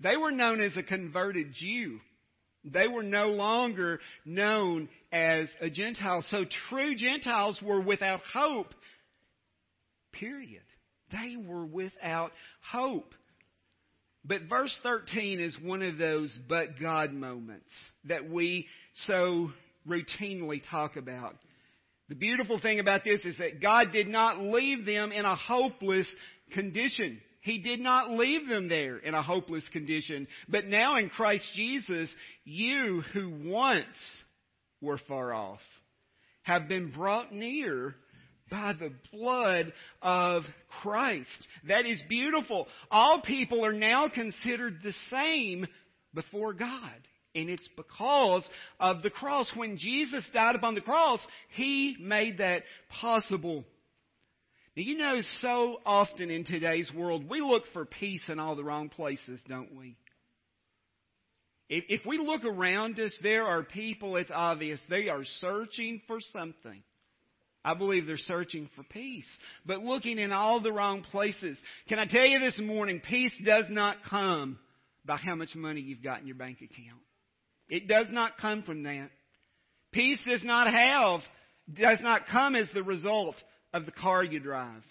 they 0.00 0.16
were 0.18 0.32
known 0.32 0.60
as 0.60 0.76
a 0.76 0.82
converted 0.82 1.54
Jew. 1.54 2.00
They 2.64 2.88
were 2.88 3.02
no 3.02 3.28
longer 3.28 4.00
known 4.24 4.88
as 5.10 5.48
a 5.60 5.70
Gentile. 5.70 6.24
So 6.28 6.44
true 6.68 6.94
Gentiles 6.96 7.58
were 7.62 7.80
without 7.80 8.20
hope 8.32 8.74
Period. 10.12 10.62
They 11.10 11.36
were 11.36 11.64
without 11.64 12.32
hope. 12.70 13.14
But 14.24 14.42
verse 14.48 14.76
13 14.82 15.40
is 15.40 15.56
one 15.60 15.82
of 15.82 15.98
those 15.98 16.36
but 16.48 16.78
God 16.80 17.12
moments 17.12 17.72
that 18.04 18.28
we 18.30 18.66
so 19.06 19.50
routinely 19.88 20.62
talk 20.70 20.96
about. 20.96 21.36
The 22.12 22.18
beautiful 22.18 22.60
thing 22.60 22.78
about 22.78 23.04
this 23.04 23.22
is 23.24 23.38
that 23.38 23.62
God 23.62 23.90
did 23.90 24.06
not 24.06 24.38
leave 24.38 24.84
them 24.84 25.12
in 25.12 25.24
a 25.24 25.34
hopeless 25.34 26.06
condition. 26.52 27.18
He 27.40 27.56
did 27.56 27.80
not 27.80 28.10
leave 28.10 28.46
them 28.46 28.68
there 28.68 28.98
in 28.98 29.14
a 29.14 29.22
hopeless 29.22 29.64
condition. 29.72 30.28
But 30.46 30.66
now 30.66 30.98
in 30.98 31.08
Christ 31.08 31.46
Jesus, 31.54 32.14
you 32.44 33.02
who 33.14 33.32
once 33.46 33.86
were 34.82 35.00
far 35.08 35.32
off 35.32 35.60
have 36.42 36.68
been 36.68 36.90
brought 36.90 37.32
near 37.32 37.94
by 38.50 38.74
the 38.74 38.92
blood 39.10 39.72
of 40.02 40.42
Christ. 40.82 41.30
That 41.66 41.86
is 41.86 42.02
beautiful. 42.10 42.68
All 42.90 43.22
people 43.22 43.64
are 43.64 43.72
now 43.72 44.10
considered 44.10 44.80
the 44.84 44.92
same 45.08 45.66
before 46.12 46.52
God. 46.52 47.08
And 47.34 47.48
it's 47.48 47.68
because 47.76 48.46
of 48.78 49.02
the 49.02 49.10
cross. 49.10 49.50
When 49.54 49.78
Jesus 49.78 50.24
died 50.34 50.54
upon 50.54 50.74
the 50.74 50.80
cross, 50.80 51.20
He 51.54 51.96
made 51.98 52.38
that 52.38 52.62
possible. 53.00 53.64
Now, 54.76 54.82
you 54.82 54.96
know, 54.96 55.20
so 55.40 55.78
often 55.84 56.30
in 56.30 56.44
today's 56.44 56.90
world, 56.94 57.28
we 57.28 57.40
look 57.40 57.64
for 57.72 57.84
peace 57.84 58.22
in 58.28 58.38
all 58.38 58.56
the 58.56 58.64
wrong 58.64 58.88
places, 58.88 59.40
don't 59.48 59.74
we? 59.76 59.96
If, 61.68 61.84
if 61.88 62.06
we 62.06 62.18
look 62.18 62.44
around 62.44 62.98
us, 63.00 63.14
there 63.22 63.46
are 63.46 63.62
people, 63.62 64.16
it's 64.16 64.30
obvious, 64.30 64.80
they 64.90 65.08
are 65.08 65.24
searching 65.40 66.02
for 66.06 66.18
something. 66.32 66.82
I 67.64 67.74
believe 67.74 68.06
they're 68.06 68.18
searching 68.18 68.68
for 68.74 68.82
peace, 68.82 69.28
but 69.64 69.82
looking 69.82 70.18
in 70.18 70.32
all 70.32 70.60
the 70.60 70.72
wrong 70.72 71.02
places. 71.02 71.58
Can 71.88 71.98
I 71.98 72.06
tell 72.06 72.26
you 72.26 72.40
this 72.40 72.58
morning, 72.58 73.00
peace 73.00 73.32
does 73.44 73.66
not 73.70 73.98
come 74.08 74.58
by 75.04 75.16
how 75.16 75.34
much 75.34 75.54
money 75.54 75.80
you've 75.80 76.02
got 76.02 76.20
in 76.20 76.26
your 76.26 76.36
bank 76.36 76.58
account. 76.58 77.00
It 77.72 77.88
does 77.88 78.08
not 78.10 78.36
come 78.36 78.64
from 78.64 78.82
that. 78.82 79.08
Peace 79.92 80.18
does 80.26 80.44
not 80.44 80.70
have, 80.70 81.22
does 81.72 82.02
not 82.02 82.26
come 82.30 82.54
as 82.54 82.68
the 82.74 82.82
result 82.82 83.34
of 83.72 83.86
the 83.86 83.92
car 83.92 84.22
you 84.22 84.40
drive. 84.40 84.82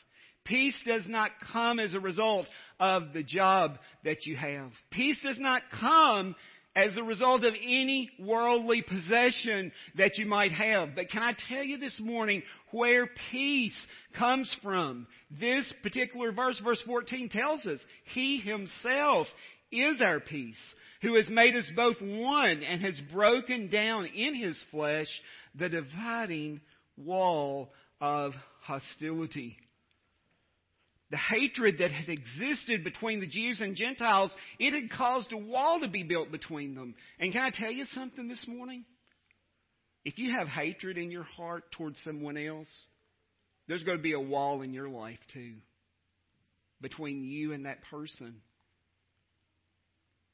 Peace 0.45 0.75
does 0.83 1.03
not 1.07 1.29
come 1.53 1.79
as 1.79 1.93
a 1.93 1.99
result 1.99 2.47
of 2.79 3.13
the 3.13 3.21
job 3.21 3.77
that 4.03 4.25
you 4.25 4.35
have. 4.35 4.71
Peace 4.89 5.17
does 5.23 5.39
not 5.39 5.61
come 5.79 6.35
as 6.75 6.97
a 6.97 7.03
result 7.03 7.43
of 7.43 7.53
any 7.53 8.09
worldly 8.19 8.81
possession 8.81 9.71
that 9.97 10.17
you 10.17 10.25
might 10.25 10.51
have. 10.51 10.95
But 10.95 11.11
can 11.11 11.21
I 11.21 11.35
tell 11.49 11.63
you 11.63 11.77
this 11.77 11.99
morning 11.99 12.41
where 12.71 13.07
peace 13.29 13.77
comes 14.17 14.55
from? 14.63 15.05
This 15.39 15.71
particular 15.83 16.31
verse, 16.31 16.59
verse 16.63 16.81
14 16.87 17.29
tells 17.29 17.63
us, 17.63 17.79
He 18.05 18.39
Himself 18.39 19.27
is 19.71 20.01
our 20.01 20.19
peace, 20.19 20.57
who 21.01 21.15
has 21.15 21.29
made 21.29 21.55
us 21.55 21.69
both 21.75 21.99
one 22.01 22.63
and 22.63 22.81
has 22.81 22.99
broken 23.11 23.69
down 23.69 24.05
in 24.05 24.35
His 24.35 24.61
flesh 24.71 25.07
the 25.55 25.69
dividing 25.69 26.61
wall 26.97 27.71
of 27.99 28.33
hostility 28.61 29.57
the 31.11 31.17
hatred 31.17 31.79
that 31.79 31.91
had 31.91 32.07
existed 32.07 32.85
between 32.85 33.19
the 33.19 33.27
Jews 33.27 33.59
and 33.59 33.75
Gentiles, 33.75 34.31
it 34.57 34.71
had 34.73 34.89
caused 34.89 35.33
a 35.33 35.37
wall 35.37 35.81
to 35.81 35.89
be 35.89 36.03
built 36.03 36.31
between 36.31 36.73
them. 36.73 36.95
And 37.19 37.33
can 37.33 37.41
I 37.41 37.51
tell 37.53 37.71
you 37.71 37.83
something 37.93 38.29
this 38.29 38.43
morning? 38.47 38.85
If 40.05 40.17
you 40.17 40.31
have 40.31 40.47
hatred 40.47 40.97
in 40.97 41.11
your 41.11 41.23
heart 41.23 41.65
towards 41.73 42.01
someone 42.03 42.37
else, 42.37 42.69
there's 43.67 43.83
going 43.83 43.97
to 43.97 44.01
be 44.01 44.13
a 44.13 44.19
wall 44.19 44.61
in 44.61 44.73
your 44.73 44.89
life 44.89 45.19
too 45.33 45.55
between 46.79 47.23
you 47.23 47.51
and 47.53 47.65
that 47.65 47.77
person. 47.91 48.41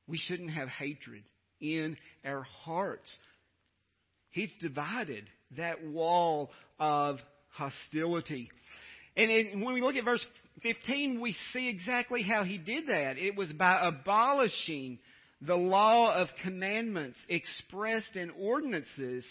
We 0.07 0.17
shouldn't 0.17 0.51
have 0.51 0.69
hatred 0.69 1.23
in 1.59 1.97
our 2.25 2.43
hearts. 2.63 3.09
He's 4.31 4.51
divided 4.61 5.25
that 5.57 5.85
wall 5.85 6.51
of 6.79 7.17
hostility. 7.49 8.49
And 9.15 9.31
in, 9.31 9.61
when 9.61 9.73
we 9.73 9.81
look 9.81 9.95
at 9.95 10.05
verse 10.05 10.25
15, 10.61 11.19
we 11.19 11.35
see 11.53 11.69
exactly 11.69 12.21
how 12.21 12.43
he 12.43 12.57
did 12.57 12.87
that. 12.87 13.17
It 13.17 13.35
was 13.35 13.51
by 13.51 13.79
abolishing 13.81 14.99
the 15.41 15.55
law 15.55 16.13
of 16.13 16.27
commandments 16.43 17.17
expressed 17.29 18.15
in 18.15 18.31
ordinances 18.31 19.25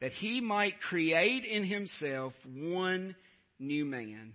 that 0.00 0.12
he 0.12 0.40
might 0.40 0.80
create 0.80 1.44
in 1.44 1.64
himself 1.64 2.32
one 2.46 3.14
new 3.58 3.84
man 3.84 4.32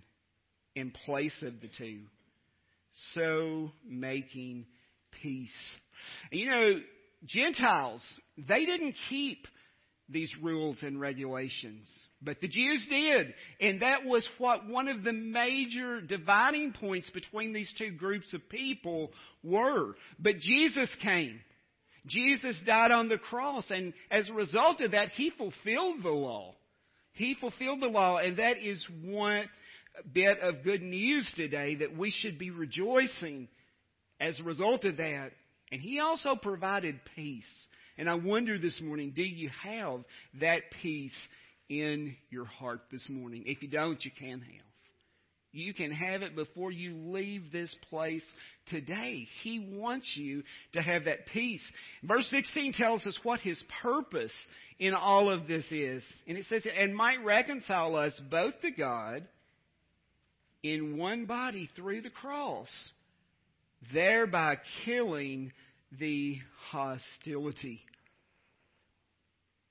in 0.74 0.90
place 0.90 1.42
of 1.42 1.60
the 1.60 1.68
two, 1.76 2.00
so 3.14 3.72
making 3.86 4.66
peace. 5.22 5.76
You 6.30 6.50
know, 6.50 6.80
Gentiles, 7.24 8.02
they 8.36 8.64
didn't 8.64 8.94
keep 9.08 9.46
these 10.08 10.32
rules 10.40 10.78
and 10.82 11.00
regulations. 11.00 11.90
But 12.22 12.40
the 12.40 12.48
Jews 12.48 12.86
did. 12.88 13.34
And 13.60 13.82
that 13.82 14.04
was 14.04 14.26
what 14.38 14.66
one 14.68 14.88
of 14.88 15.02
the 15.02 15.12
major 15.12 16.00
dividing 16.00 16.72
points 16.72 17.10
between 17.10 17.52
these 17.52 17.72
two 17.76 17.90
groups 17.90 18.32
of 18.32 18.48
people 18.48 19.10
were. 19.42 19.96
But 20.18 20.38
Jesus 20.38 20.88
came. 21.02 21.40
Jesus 22.06 22.58
died 22.64 22.92
on 22.92 23.08
the 23.08 23.18
cross. 23.18 23.64
And 23.70 23.92
as 24.10 24.28
a 24.28 24.34
result 24.34 24.80
of 24.80 24.92
that, 24.92 25.10
He 25.10 25.30
fulfilled 25.30 26.02
the 26.02 26.10
law. 26.10 26.54
He 27.12 27.34
fulfilled 27.40 27.80
the 27.80 27.88
law. 27.88 28.18
And 28.18 28.38
that 28.38 28.58
is 28.58 28.84
one 29.02 29.48
bit 30.12 30.38
of 30.40 30.62
good 30.62 30.82
news 30.82 31.30
today 31.36 31.76
that 31.76 31.96
we 31.96 32.10
should 32.10 32.38
be 32.38 32.50
rejoicing 32.50 33.48
as 34.20 34.38
a 34.38 34.44
result 34.44 34.84
of 34.84 34.98
that. 34.98 35.30
And 35.72 35.80
He 35.80 36.00
also 36.00 36.36
provided 36.36 37.00
peace. 37.14 37.44
And 37.98 38.08
I 38.08 38.14
wonder 38.14 38.58
this 38.58 38.80
morning, 38.80 39.12
do 39.14 39.22
you 39.22 39.50
have 39.62 40.00
that 40.40 40.62
peace 40.82 41.16
in 41.68 42.16
your 42.30 42.44
heart 42.44 42.80
this 42.92 43.08
morning? 43.08 43.44
If 43.46 43.62
you 43.62 43.68
don't, 43.68 44.02
you 44.04 44.10
can 44.16 44.40
have. 44.40 44.66
You 45.52 45.72
can 45.72 45.90
have 45.90 46.20
it 46.20 46.36
before 46.36 46.70
you 46.70 46.94
leave 46.94 47.50
this 47.50 47.74
place 47.88 48.22
today. 48.68 49.26
He 49.42 49.72
wants 49.78 50.06
you 50.14 50.42
to 50.74 50.82
have 50.82 51.04
that 51.04 51.26
peace. 51.32 51.62
Verse 52.04 52.28
16 52.28 52.74
tells 52.74 53.06
us 53.06 53.18
what 53.22 53.40
his 53.40 53.62
purpose 53.82 54.32
in 54.78 54.92
all 54.92 55.30
of 55.32 55.46
this 55.46 55.64
is. 55.70 56.02
And 56.26 56.36
it 56.36 56.44
says, 56.50 56.62
and 56.78 56.94
might 56.94 57.24
reconcile 57.24 57.96
us 57.96 58.20
both 58.30 58.60
to 58.60 58.70
God 58.70 59.26
in 60.62 60.98
one 60.98 61.24
body 61.24 61.70
through 61.74 62.02
the 62.02 62.10
cross, 62.10 62.68
thereby 63.92 64.58
killing 64.84 65.52
the 65.98 66.38
hostility. 66.70 67.80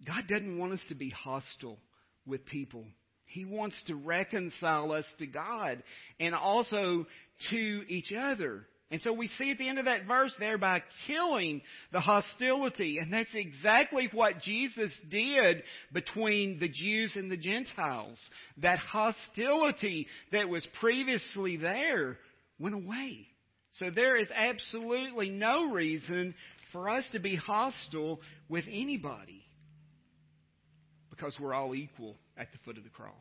God 0.05 0.27
doesn't 0.27 0.57
want 0.57 0.73
us 0.73 0.83
to 0.89 0.95
be 0.95 1.09
hostile 1.09 1.77
with 2.25 2.45
people. 2.45 2.85
He 3.25 3.45
wants 3.45 3.81
to 3.87 3.95
reconcile 3.95 4.91
us 4.91 5.05
to 5.19 5.27
God 5.27 5.83
and 6.19 6.35
also 6.35 7.05
to 7.49 7.83
each 7.87 8.13
other. 8.13 8.65
And 8.91 9.01
so 9.01 9.13
we 9.13 9.27
see 9.39 9.51
at 9.51 9.57
the 9.57 9.67
end 9.67 9.79
of 9.79 9.85
that 9.85 10.05
verse 10.05 10.31
thereby 10.39 10.83
killing 11.07 11.61
the 11.91 11.99
hostility. 11.99 12.99
And 12.99 13.11
that's 13.11 13.33
exactly 13.33 14.09
what 14.13 14.41
Jesus 14.41 14.91
did 15.09 15.63
between 15.91 16.59
the 16.59 16.69
Jews 16.69 17.15
and 17.15 17.31
the 17.31 17.37
Gentiles. 17.37 18.19
That 18.61 18.77
hostility 18.77 20.07
that 20.31 20.47
was 20.47 20.65
previously 20.79 21.57
there 21.57 22.19
went 22.59 22.75
away. 22.75 23.27
So 23.79 23.89
there 23.89 24.15
is 24.15 24.27
absolutely 24.33 25.29
no 25.29 25.71
reason 25.71 26.33
for 26.71 26.89
us 26.89 27.05
to 27.11 27.19
be 27.19 27.35
hostile 27.35 28.21
with 28.47 28.65
anybody 28.69 29.43
because 31.09 31.35
we're 31.39 31.53
all 31.53 31.75
equal 31.75 32.15
at 32.37 32.51
the 32.51 32.57
foot 32.63 32.77
of 32.77 32.83
the 32.83 32.89
cross. 32.89 33.13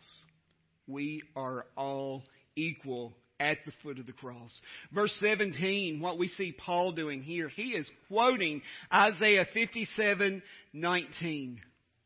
We 0.86 1.22
are 1.34 1.66
all 1.76 2.22
equal 2.56 3.14
at 3.40 3.58
the 3.66 3.72
foot 3.82 3.98
of 3.98 4.06
the 4.06 4.12
cross. 4.12 4.60
Verse 4.92 5.14
17, 5.20 6.00
what 6.00 6.18
we 6.18 6.28
see 6.28 6.52
Paul 6.52 6.92
doing 6.92 7.22
here, 7.22 7.48
he 7.48 7.70
is 7.70 7.90
quoting 8.08 8.62
Isaiah 8.92 9.46
57 9.52 10.42
19. 10.72 11.60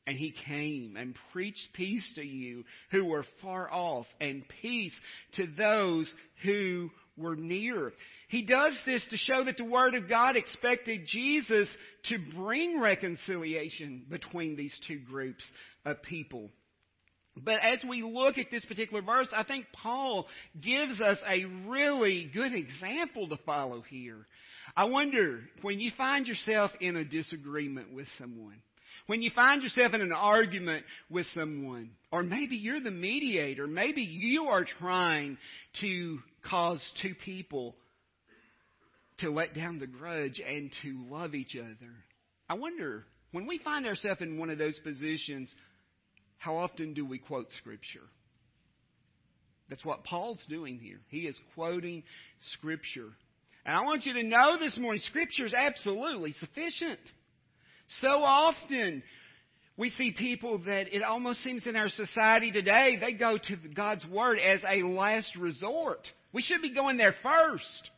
And 0.06 0.16
he 0.16 0.34
came 0.46 0.96
and 0.96 1.14
preached 1.34 1.68
peace 1.74 2.12
to 2.14 2.22
you 2.22 2.64
who 2.90 3.04
were 3.04 3.26
far 3.42 3.70
off 3.70 4.06
and 4.22 4.42
peace 4.62 4.98
to 5.36 5.46
those 5.46 6.10
who 6.42 6.88
were 7.18 7.36
near. 7.36 7.92
He 8.28 8.42
does 8.42 8.78
this 8.86 9.06
to 9.10 9.16
show 9.16 9.44
that 9.44 9.56
the 9.56 9.64
Word 9.64 9.94
of 9.94 10.08
God 10.08 10.36
expected 10.36 11.06
Jesus 11.06 11.68
to 12.10 12.18
bring 12.36 12.80
reconciliation 12.80 14.04
between 14.08 14.56
these 14.56 14.78
two 14.86 14.98
groups 14.98 15.42
of 15.84 16.02
people. 16.02 16.50
But 17.36 17.60
as 17.62 17.84
we 17.88 18.02
look 18.02 18.38
at 18.38 18.50
this 18.50 18.64
particular 18.64 19.02
verse, 19.02 19.28
I 19.32 19.44
think 19.44 19.66
Paul 19.72 20.26
gives 20.60 21.00
us 21.00 21.18
a 21.26 21.44
really 21.66 22.30
good 22.32 22.52
example 22.52 23.28
to 23.28 23.36
follow 23.46 23.82
here. 23.82 24.26
I 24.76 24.84
wonder, 24.84 25.40
when 25.62 25.80
you 25.80 25.90
find 25.96 26.26
yourself 26.26 26.70
in 26.80 26.96
a 26.96 27.04
disagreement 27.04 27.92
with 27.92 28.06
someone, 28.18 28.56
when 29.06 29.22
you 29.22 29.30
find 29.34 29.62
yourself 29.62 29.94
in 29.94 30.02
an 30.02 30.12
argument 30.12 30.84
with 31.08 31.26
someone, 31.32 31.90
or 32.12 32.22
maybe 32.22 32.56
you're 32.56 32.80
the 32.80 32.90
mediator, 32.90 33.66
maybe 33.66 34.02
you 34.02 34.44
are 34.44 34.66
trying 34.78 35.38
to 35.80 36.18
cause 36.42 36.82
two 37.02 37.14
people 37.24 37.76
to 39.18 39.30
let 39.30 39.54
down 39.54 39.78
the 39.78 39.86
grudge 39.86 40.40
and 40.46 40.72
to 40.82 41.04
love 41.10 41.34
each 41.34 41.56
other. 41.56 41.92
I 42.48 42.54
wonder, 42.54 43.04
when 43.32 43.46
we 43.46 43.58
find 43.58 43.86
ourselves 43.86 44.20
in 44.20 44.38
one 44.38 44.50
of 44.50 44.58
those 44.58 44.78
positions, 44.78 45.52
how 46.38 46.56
often 46.56 46.94
do 46.94 47.04
we 47.04 47.18
quote 47.18 47.48
Scripture? 47.58 48.06
That's 49.68 49.84
what 49.84 50.04
Paul's 50.04 50.44
doing 50.48 50.78
here. 50.78 51.00
He 51.08 51.20
is 51.20 51.38
quoting 51.54 52.04
Scripture. 52.54 53.10
And 53.66 53.76
I 53.76 53.82
want 53.82 54.06
you 54.06 54.14
to 54.14 54.22
know 54.22 54.56
this 54.58 54.78
morning, 54.78 55.02
Scripture 55.06 55.44
is 55.44 55.52
absolutely 55.52 56.32
sufficient. 56.40 57.00
So 58.00 58.22
often, 58.22 59.02
we 59.76 59.90
see 59.90 60.12
people 60.12 60.58
that 60.66 60.94
it 60.94 61.02
almost 61.02 61.42
seems 61.42 61.66
in 61.66 61.76
our 61.76 61.88
society 61.88 62.50
today, 62.50 62.96
they 63.00 63.12
go 63.12 63.36
to 63.36 63.56
God's 63.74 64.06
Word 64.06 64.38
as 64.38 64.60
a 64.68 64.82
last 64.86 65.36
resort. 65.36 66.00
We 66.32 66.42
should 66.42 66.62
be 66.62 66.74
going 66.74 66.96
there 66.96 67.14
first. 67.22 67.90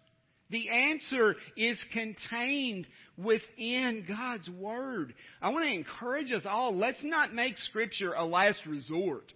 The 0.51 0.69
answer 0.69 1.37
is 1.57 1.79
contained 1.93 2.87
within 3.17 4.05
God's 4.07 4.49
Word. 4.49 5.15
I 5.41 5.51
want 5.51 5.65
to 5.65 5.73
encourage 5.73 6.33
us 6.33 6.43
all, 6.45 6.75
let's 6.77 7.03
not 7.05 7.33
make 7.33 7.57
Scripture 7.59 8.15
a 8.15 8.25
last 8.25 8.61
resort. 8.67 9.33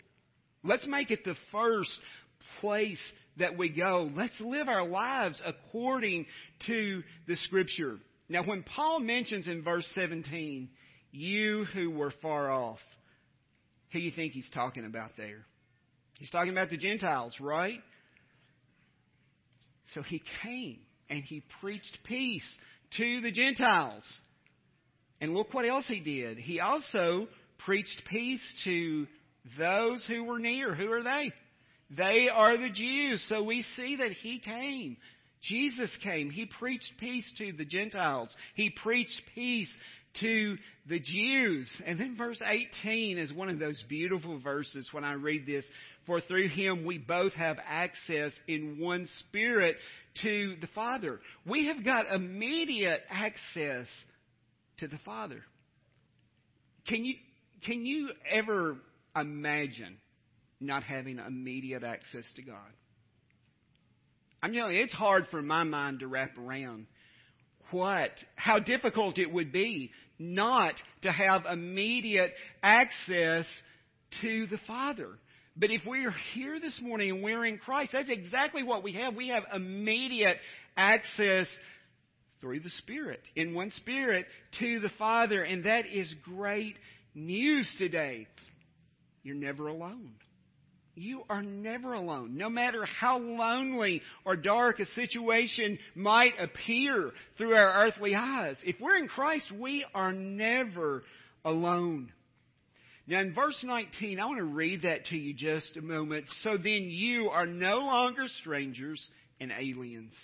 Let's 0.65 0.87
make 0.87 1.11
it 1.11 1.25
the 1.25 1.37
first 1.53 1.91
place 2.61 2.99
that 3.39 3.57
we 3.57 3.69
go. 3.69 4.11
Let's 4.15 4.41
live 4.41 4.69
our 4.69 4.87
lives 4.87 5.41
according 5.45 6.27
to 6.67 7.03
the 7.29 7.37
Scripture. 7.37 7.99
Now, 8.29 8.43
when 8.43 8.63
Paul 8.63 9.01
mentions 9.01 9.47
in 9.47 9.63
verse 9.63 9.89
17, 9.95 10.69
you 11.13 11.65
who 11.75 11.91
were 11.91 12.13
far 12.23 12.51
off, 12.51 12.79
who 13.93 14.01
do 14.01 14.05
you 14.05 14.11
think 14.11 14.33
he's 14.33 14.51
talking 14.53 14.85
about 14.85 15.13
there? 15.17 15.45
He's 16.19 16.31
talking 16.31 16.51
about 16.51 16.71
the 16.71 16.79
Gentiles, 16.79 17.35
right? 17.39 17.81
So 19.93 20.03
he 20.03 20.23
came 20.43 20.79
and 21.11 21.23
he 21.23 21.43
preached 21.61 21.99
peace 22.05 22.47
to 22.97 23.21
the 23.21 23.33
Gentiles. 23.33 24.05
And 25.21 25.35
look 25.35 25.53
what 25.53 25.67
else 25.67 25.87
he 25.87 26.01
did. 26.01 26.39
He 26.39 26.61
also 26.61 27.29
preached 27.65 28.03
peace 28.09 28.43
to 28.65 29.07
those 29.59 30.05
who 30.07 30.25
were 30.25 30.39
near. 30.39 30.75
Who 30.75 30.91
are 30.91 31.03
they? 31.03 31.33
They 31.91 32.29
are 32.29 32.57
the 32.57 32.71
Jews. 32.71 33.25
So 33.29 33.43
we 33.43 33.65
see 33.77 33.97
that 33.97 34.13
he 34.13 34.39
came. 34.39 34.97
Jesus 35.49 35.91
came. 36.03 36.31
He 36.31 36.47
preached 36.47 36.93
peace 36.99 37.31
to 37.39 37.53
the 37.53 37.65
Gentiles. 37.65 38.35
He 38.55 38.71
preached 38.71 39.21
peace 39.35 39.73
to 40.21 40.57
the 40.89 41.01
Jews. 41.01 41.69
And 41.85 41.99
then 41.99 42.17
verse 42.17 42.41
18 42.45 43.19
is 43.19 43.33
one 43.33 43.49
of 43.49 43.59
those 43.59 43.83
beautiful 43.89 44.39
verses 44.41 44.89
when 44.93 45.05
I 45.05 45.15
read 45.15 45.47
this. 45.47 45.65
For 46.07 46.21
through 46.21 46.49
him 46.49 46.85
we 46.85 46.99
both 46.99 47.33
have 47.35 47.57
access 47.67 48.33
in 48.47 48.79
one 48.79 49.09
spirit 49.21 49.77
to 50.23 50.57
the 50.61 50.69
Father. 50.75 51.21
We 51.47 51.67
have 51.67 51.85
got 51.85 52.13
immediate 52.13 53.03
access 53.11 53.87
to 54.79 54.89
the 54.89 54.99
Father. 55.05 55.43
Can 56.87 57.05
you, 57.05 57.15
can 57.67 57.85
you 57.85 58.11
ever 58.31 58.77
imagine 59.17 59.97
not 60.61 60.83
having 60.83 61.19
immediate 61.19 61.83
access 61.83 62.25
to 62.37 62.43
God? 62.43 62.71
I'm 64.45 64.53
telling 64.53 64.77
you, 64.77 64.83
it's 64.83 64.93
hard 64.93 65.27
for 65.31 65.41
my 65.41 65.63
mind 65.65 66.01
to 66.01 66.07
wrap 66.07 66.37
around 66.37 66.85
what, 67.71 68.11
how 68.37 68.59
difficult 68.59 69.17
it 69.17 69.33
would 69.33 69.53
be 69.53 69.91
not 70.19 70.75
to 71.01 71.11
have 71.11 71.47
immediate 71.51 72.31
access 72.63 73.47
to 74.21 74.47
the 74.49 74.59
Father. 74.67 75.09
But 75.57 75.71
if 75.71 75.87
we 75.87 76.05
are 76.05 76.15
here 76.35 76.61
this 76.61 76.79
morning 76.83 77.11
and 77.11 77.23
we're 77.23 77.47
in 77.47 77.57
Christ, 77.57 77.93
that's 77.95 78.11
exactly 78.11 78.63
what 78.63 78.83
we 78.83 78.93
have. 78.93 79.15
We 79.15 79.29
have 79.29 79.45
immediate 79.51 80.37
access 80.77 81.47
through 82.43 82.61
the 82.61 82.71
Spirit, 82.81 83.23
in 83.35 83.55
one 83.55 83.71
Spirit, 83.71 84.27
to 84.59 84.79
the 84.81 84.91
Father. 84.99 85.43
And 85.43 85.65
that 85.65 85.87
is 85.87 86.15
great 86.23 86.77
news 87.15 87.67
today. 87.79 88.27
You're 89.23 89.37
never 89.37 89.69
alone. 89.69 90.11
You 90.95 91.23
are 91.29 91.43
never 91.43 91.93
alone. 91.93 92.37
No 92.37 92.49
matter 92.49 92.85
how 92.85 93.19
lonely 93.19 94.03
or 94.25 94.37
dark 94.37 94.79
a 94.79 94.87
situation 94.87 95.79
might 95.95 96.35
appear 96.39 97.11
through 97.37 97.55
our 97.55 97.87
earthly 97.87 98.15
eyes, 98.15 98.57
if 98.65 98.77
we're 98.81 98.97
in 98.97 99.09
Christ, 99.09 99.51
we 99.51 99.85
are 99.95 100.13
never 100.13 101.03
alone. 101.45 102.13
Now, 103.07 103.21
in 103.21 103.35
verse 103.35 103.59
19, 103.63 104.19
I 104.19 104.25
want 104.25 104.39
to 104.39 104.45
read 104.45 104.83
that 104.83 105.07
to 105.07 105.17
you 105.17 105.35
just 105.35 105.77
a 105.77 105.83
moment. 105.83 106.27
So 106.43 106.57
then 106.57 106.89
you 106.89 107.29
are 107.29 107.47
no 107.47 107.79
longer 107.81 108.27
strangers 108.41 109.05
and 109.41 109.51
aliens, 109.53 110.15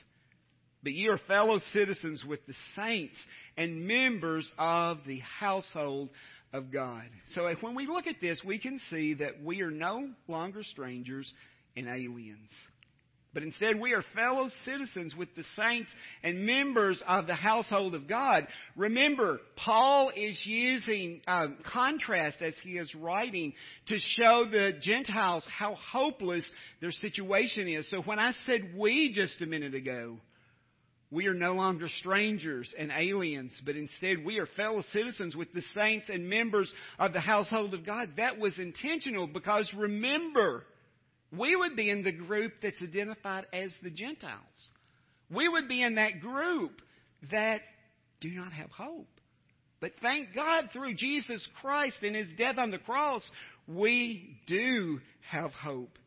but 0.82 0.92
you 0.92 1.10
are 1.10 1.20
fellow 1.26 1.58
citizens 1.72 2.24
with 2.24 2.46
the 2.46 2.54
saints 2.76 3.18
and 3.56 3.86
members 3.86 4.50
of 4.56 4.98
the 5.06 5.18
household 5.18 6.08
of 6.52 6.72
God. 6.72 7.04
So 7.34 7.52
when 7.60 7.74
we 7.74 7.86
look 7.86 8.06
at 8.06 8.20
this, 8.20 8.40
we 8.44 8.58
can 8.58 8.80
see 8.90 9.14
that 9.14 9.42
we 9.42 9.62
are 9.62 9.70
no 9.70 10.10
longer 10.28 10.62
strangers 10.64 11.32
and 11.76 11.86
aliens. 11.86 12.50
But 13.32 13.44
instead, 13.44 13.78
we 13.78 13.94
are 13.94 14.02
fellow 14.12 14.48
citizens 14.64 15.14
with 15.14 15.28
the 15.36 15.44
saints 15.56 15.88
and 16.24 16.44
members 16.44 17.00
of 17.06 17.28
the 17.28 17.34
household 17.34 17.94
of 17.94 18.08
God. 18.08 18.48
Remember, 18.76 19.38
Paul 19.56 20.10
is 20.16 20.40
using 20.44 21.20
um, 21.28 21.58
contrast 21.72 22.42
as 22.42 22.54
he 22.64 22.70
is 22.70 22.92
writing 22.92 23.52
to 23.86 23.98
show 23.98 24.46
the 24.50 24.72
Gentiles 24.82 25.44
how 25.56 25.76
hopeless 25.92 26.44
their 26.80 26.90
situation 26.90 27.68
is. 27.68 27.88
So 27.88 28.02
when 28.02 28.18
I 28.18 28.32
said 28.46 28.72
we 28.76 29.12
just 29.12 29.40
a 29.40 29.46
minute 29.46 29.74
ago, 29.74 30.16
we 31.10 31.26
are 31.26 31.34
no 31.34 31.54
longer 31.54 31.88
strangers 31.98 32.72
and 32.78 32.92
aliens, 32.96 33.60
but 33.66 33.74
instead 33.74 34.24
we 34.24 34.38
are 34.38 34.46
fellow 34.46 34.82
citizens 34.92 35.34
with 35.34 35.52
the 35.52 35.62
saints 35.74 36.08
and 36.08 36.28
members 36.28 36.72
of 37.00 37.12
the 37.12 37.20
household 37.20 37.74
of 37.74 37.84
God. 37.84 38.10
That 38.16 38.38
was 38.38 38.56
intentional 38.58 39.26
because 39.26 39.68
remember, 39.76 40.64
we 41.36 41.56
would 41.56 41.74
be 41.74 41.90
in 41.90 42.04
the 42.04 42.12
group 42.12 42.52
that's 42.62 42.80
identified 42.80 43.46
as 43.52 43.72
the 43.82 43.90
Gentiles. 43.90 44.70
We 45.32 45.48
would 45.48 45.68
be 45.68 45.82
in 45.82 45.96
that 45.96 46.20
group 46.20 46.80
that 47.32 47.62
do 48.20 48.30
not 48.30 48.52
have 48.52 48.70
hope. 48.70 49.08
But 49.80 49.92
thank 50.02 50.34
God 50.34 50.68
through 50.72 50.94
Jesus 50.94 51.46
Christ 51.60 51.96
and 52.02 52.14
His 52.14 52.28
death 52.38 52.58
on 52.58 52.70
the 52.70 52.78
cross, 52.78 53.28
we 53.66 54.36
do 54.46 55.00
have 55.28 55.52
hope. 55.52 55.98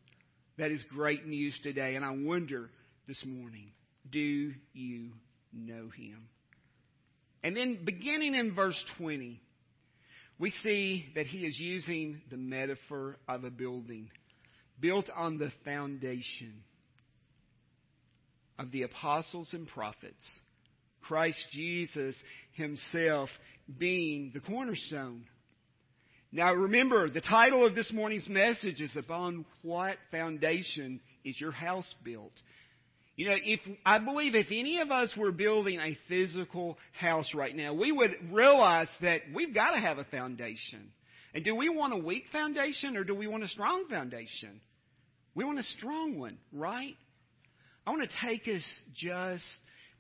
That 0.57 0.71
is 0.71 0.83
great 0.93 1.25
news 1.25 1.59
today. 1.63 1.95
And 1.95 2.05
I 2.05 2.11
wonder 2.11 2.69
this 3.07 3.21
morning 3.25 3.71
do 4.09 4.53
you 4.73 5.11
know 5.51 5.89
him? 5.95 6.27
And 7.43 7.57
then 7.57 7.79
beginning 7.83 8.35
in 8.35 8.55
verse 8.55 8.81
20, 8.97 9.41
we 10.39 10.49
see 10.63 11.05
that 11.15 11.27
he 11.27 11.39
is 11.39 11.59
using 11.59 12.21
the 12.29 12.37
metaphor 12.37 13.17
of 13.27 13.43
a 13.43 13.49
building 13.49 14.09
built 14.79 15.09
on 15.15 15.37
the 15.37 15.51
foundation 15.63 16.63
of 18.57 18.71
the 18.71 18.83
apostles 18.83 19.49
and 19.53 19.67
prophets, 19.67 20.25
Christ 21.01 21.37
Jesus 21.51 22.15
himself 22.53 23.29
being 23.77 24.31
the 24.33 24.39
cornerstone. 24.39 25.25
Now 26.31 26.53
remember, 26.53 27.09
the 27.09 27.21
title 27.21 27.65
of 27.65 27.75
this 27.75 27.91
morning's 27.93 28.27
message 28.27 28.81
is 28.81 28.95
Upon 28.95 29.45
What 29.61 29.97
Foundation 30.11 30.99
is 31.23 31.39
Your 31.39 31.51
House 31.51 31.93
Built? 32.03 32.33
You 33.15 33.29
know, 33.29 33.35
if 33.43 33.59
I 33.85 33.99
believe 33.99 34.33
if 34.33 34.47
any 34.49 34.79
of 34.79 34.89
us 34.89 35.11
were 35.15 35.31
building 35.31 35.79
a 35.79 35.97
physical 36.07 36.77
house 36.99 37.31
right 37.35 37.55
now, 37.55 37.73
we 37.73 37.91
would 37.91 38.11
realize 38.31 38.87
that 39.01 39.21
we've 39.33 39.53
got 39.53 39.71
to 39.71 39.79
have 39.79 39.99
a 39.99 40.03
foundation. 40.05 40.91
And 41.35 41.43
do 41.43 41.55
we 41.55 41.69
want 41.69 41.93
a 41.93 41.97
weak 41.97 42.25
foundation 42.31 42.97
or 42.97 43.03
do 43.03 43.13
we 43.13 43.27
want 43.27 43.43
a 43.43 43.47
strong 43.47 43.85
foundation? 43.87 44.61
We 45.35 45.45
want 45.45 45.59
a 45.59 45.63
strong 45.77 46.17
one, 46.17 46.37
right? 46.51 46.95
I 47.85 47.91
want 47.91 48.09
to 48.09 48.27
take 48.27 48.47
us 48.47 48.63
just 48.95 49.45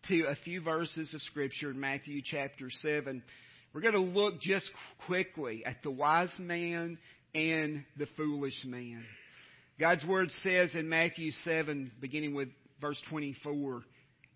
to 0.07 0.23
a 0.23 0.35
few 0.43 0.61
verses 0.61 1.13
of 1.13 1.21
Scripture 1.21 1.71
in 1.71 1.79
Matthew 1.79 2.21
chapter 2.23 2.69
7. 2.69 3.21
We're 3.73 3.81
going 3.81 3.93
to 3.93 3.99
look 3.99 4.41
just 4.41 4.69
quickly 5.05 5.63
at 5.65 5.77
the 5.83 5.91
wise 5.91 6.33
man 6.39 6.97
and 7.35 7.83
the 7.97 8.07
foolish 8.17 8.63
man. 8.65 9.03
God's 9.79 10.05
Word 10.05 10.29
says 10.43 10.75
in 10.75 10.87
Matthew 10.87 11.31
7, 11.43 11.91
beginning 11.99 12.35
with 12.35 12.49
verse 12.83 13.01
24, 13.09 13.81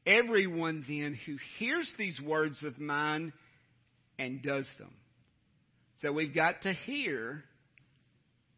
Everyone 0.07 0.85
then 0.87 1.19
who 1.25 1.35
hears 1.59 1.91
these 1.99 2.17
words 2.21 2.63
of 2.63 2.79
mine 2.79 3.33
and 4.17 4.41
does 4.41 4.65
them. 4.79 4.93
So 6.01 6.13
we've 6.13 6.33
got 6.33 6.61
to 6.61 6.71
hear, 6.71 7.43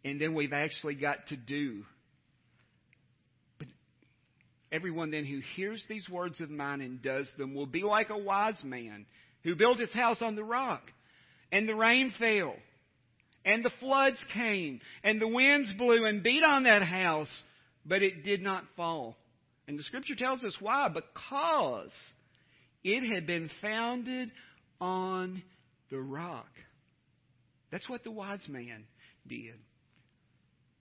and 0.05 0.21
then 0.21 0.35
we've 0.35 0.53
actually 0.53 0.93
got 0.93 1.25
to 1.29 1.35
do. 1.35 1.85
But 3.57 3.67
everyone 4.71 5.09
then 5.09 5.25
who 5.25 5.39
hears 5.55 5.83
these 5.89 6.07
words 6.07 6.39
of 6.39 6.51
mine 6.51 6.81
and 6.81 7.01
does 7.01 7.27
them 7.39 7.55
will 7.55 7.65
be 7.65 7.81
like 7.81 8.11
a 8.11 8.17
wise 8.17 8.61
man 8.63 9.07
who 9.43 9.55
built 9.55 9.79
his 9.79 9.91
house 9.91 10.21
on 10.21 10.35
the 10.35 10.43
rock. 10.43 10.83
And 11.51 11.67
the 11.67 11.73
rain 11.73 12.13
fell, 12.19 12.53
and 13.43 13.65
the 13.65 13.71
floods 13.79 14.23
came, 14.35 14.81
and 15.03 15.19
the 15.19 15.27
winds 15.27 15.73
blew 15.79 16.05
and 16.05 16.21
beat 16.21 16.43
on 16.43 16.65
that 16.65 16.83
house, 16.83 17.43
but 17.83 18.03
it 18.03 18.23
did 18.23 18.43
not 18.43 18.65
fall. 18.77 19.17
And 19.69 19.77
the 19.77 19.83
scripture 19.83 20.15
tells 20.15 20.43
us 20.43 20.55
why. 20.59 20.87
Because 20.87 21.91
it 22.83 23.07
had 23.13 23.27
been 23.27 23.51
founded 23.61 24.31
on 24.81 25.43
the 25.91 25.99
rock. 25.99 26.49
That's 27.71 27.87
what 27.87 28.03
the 28.03 28.09
wise 28.09 28.43
man 28.49 28.85
did. 29.27 29.53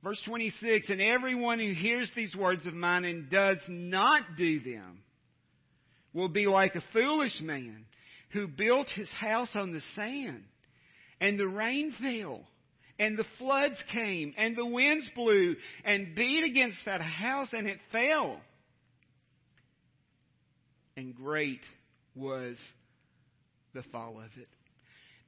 Verse 0.03 0.23
26 0.25 0.89
And 0.89 1.03
everyone 1.03 1.59
who 1.59 1.75
hears 1.75 2.11
these 2.17 2.35
words 2.35 2.67
of 2.67 2.73
mine 2.73 3.05
and 3.05 3.29
does 3.29 3.59
not 3.69 4.23
do 4.39 4.59
them 4.61 5.01
will 6.15 6.31
be 6.31 6.47
like 6.47 6.75
a 6.75 6.85
foolish 6.95 7.43
man 7.43 7.85
who 8.31 8.49
built 8.49 8.89
his 8.95 9.11
house 9.11 9.51
on 9.55 9.71
the 9.71 9.83
sand. 9.97 10.45
And 11.21 11.39
the 11.39 11.47
rain 11.47 11.93
fell, 12.01 12.41
and 12.99 13.19
the 13.19 13.27
floods 13.37 13.77
came, 13.93 14.33
and 14.39 14.57
the 14.57 14.65
winds 14.65 15.11
blew 15.15 15.57
and 15.85 16.15
beat 16.15 16.45
against 16.45 16.79
that 16.87 17.03
house, 17.03 17.49
and 17.53 17.67
it 17.67 17.81
fell. 17.93 18.41
And 20.99 21.15
great 21.15 21.61
was 22.17 22.57
the 23.73 23.85
fall 23.93 24.19
of 24.19 24.31
it. 24.37 24.49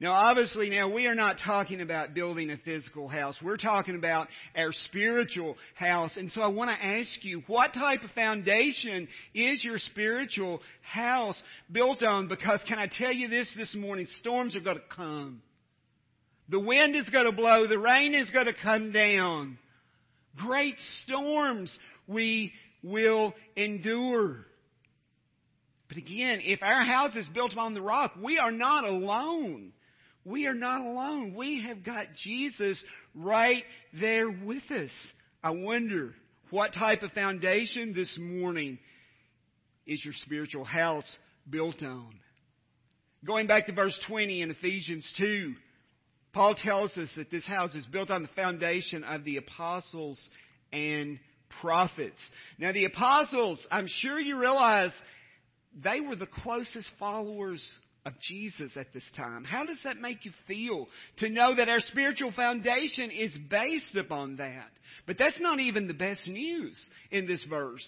Now, 0.01 0.11
obviously, 0.11 0.69
now 0.69 0.89
we 0.89 1.07
are 1.07 1.15
not 1.15 1.37
talking 1.45 1.79
about 1.79 2.13
building 2.13 2.49
a 2.49 2.57
physical 2.57 3.07
house. 3.07 3.37
We're 3.41 3.55
talking 3.55 3.95
about 3.95 4.27
our 4.53 4.73
spiritual 4.89 5.55
house. 5.75 6.17
And 6.17 6.29
so 6.29 6.41
I 6.41 6.47
want 6.47 6.71
to 6.71 6.85
ask 6.85 7.23
you, 7.23 7.43
what 7.47 7.73
type 7.73 8.03
of 8.03 8.11
foundation 8.11 9.07
is 9.33 9.63
your 9.63 9.77
spiritual 9.77 10.59
house 10.81 11.41
built 11.71 12.03
on? 12.03 12.27
Because 12.27 12.59
can 12.67 12.77
I 12.77 12.89
tell 12.97 13.13
you 13.13 13.29
this 13.29 13.49
this 13.55 13.73
morning? 13.73 14.07
Storms 14.19 14.57
are 14.57 14.61
going 14.61 14.75
to 14.75 14.83
come. 14.93 15.41
The 16.49 16.59
wind 16.59 16.97
is 16.97 17.07
going 17.11 17.27
to 17.27 17.31
blow. 17.31 17.65
The 17.67 17.79
rain 17.79 18.13
is 18.13 18.29
going 18.31 18.47
to 18.47 18.55
come 18.61 18.91
down. 18.91 19.57
Great 20.35 20.75
storms 21.05 21.73
we 22.09 22.51
will 22.83 23.33
endure. 23.55 24.47
But 25.91 25.97
again, 25.97 26.39
if 26.41 26.63
our 26.63 26.85
house 26.85 27.17
is 27.17 27.27
built 27.33 27.57
on 27.57 27.73
the 27.73 27.81
rock, 27.81 28.13
we 28.23 28.37
are 28.37 28.53
not 28.53 28.85
alone. 28.85 29.73
We 30.23 30.47
are 30.47 30.53
not 30.53 30.79
alone. 30.79 31.33
We 31.35 31.65
have 31.67 31.83
got 31.83 32.05
Jesus 32.23 32.81
right 33.13 33.61
there 33.99 34.31
with 34.31 34.63
us. 34.71 34.89
I 35.43 35.49
wonder 35.49 36.13
what 36.49 36.73
type 36.73 37.03
of 37.03 37.11
foundation 37.11 37.93
this 37.93 38.17
morning 38.17 38.79
is 39.85 40.01
your 40.05 40.13
spiritual 40.23 40.63
house 40.63 41.03
built 41.49 41.83
on? 41.83 42.13
Going 43.25 43.47
back 43.47 43.65
to 43.65 43.73
verse 43.73 43.99
20 44.07 44.43
in 44.43 44.51
Ephesians 44.51 45.05
2, 45.17 45.53
Paul 46.31 46.55
tells 46.55 46.97
us 46.97 47.09
that 47.17 47.29
this 47.31 47.45
house 47.45 47.75
is 47.75 47.85
built 47.87 48.09
on 48.09 48.21
the 48.21 48.29
foundation 48.29 49.03
of 49.03 49.25
the 49.25 49.35
apostles 49.35 50.17
and 50.71 51.19
prophets. 51.59 52.21
Now, 52.57 52.71
the 52.71 52.85
apostles, 52.85 53.67
I'm 53.69 53.87
sure 53.87 54.21
you 54.21 54.39
realize, 54.39 54.91
they 55.83 56.01
were 56.01 56.15
the 56.15 56.27
closest 56.27 56.89
followers 56.99 57.65
of 58.05 58.13
Jesus 58.19 58.71
at 58.75 58.93
this 58.93 59.09
time. 59.15 59.43
How 59.43 59.65
does 59.65 59.77
that 59.83 60.01
make 60.01 60.25
you 60.25 60.31
feel 60.47 60.87
to 61.17 61.29
know 61.29 61.55
that 61.55 61.69
our 61.69 61.79
spiritual 61.79 62.31
foundation 62.31 63.11
is 63.11 63.37
based 63.49 63.95
upon 63.95 64.37
that? 64.37 64.69
But 65.05 65.17
that's 65.17 65.39
not 65.39 65.59
even 65.59 65.87
the 65.87 65.93
best 65.93 66.27
news 66.27 66.77
in 67.11 67.27
this 67.27 67.43
verse. 67.49 67.85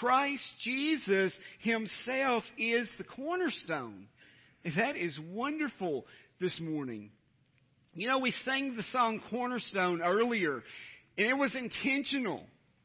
Christ 0.00 0.44
Jesus 0.62 1.32
Himself 1.60 2.44
is 2.58 2.88
the 2.98 3.04
cornerstone. 3.04 4.06
And 4.64 4.74
that 4.76 4.96
is 4.96 5.18
wonderful 5.30 6.06
this 6.40 6.58
morning. 6.60 7.10
You 7.94 8.08
know, 8.08 8.18
we 8.18 8.32
sang 8.44 8.74
the 8.74 8.82
song 8.84 9.20
Cornerstone 9.28 10.00
earlier, 10.02 10.62
and 11.18 11.26
it 11.26 11.36
was 11.36 11.54
intentional. 11.54 12.42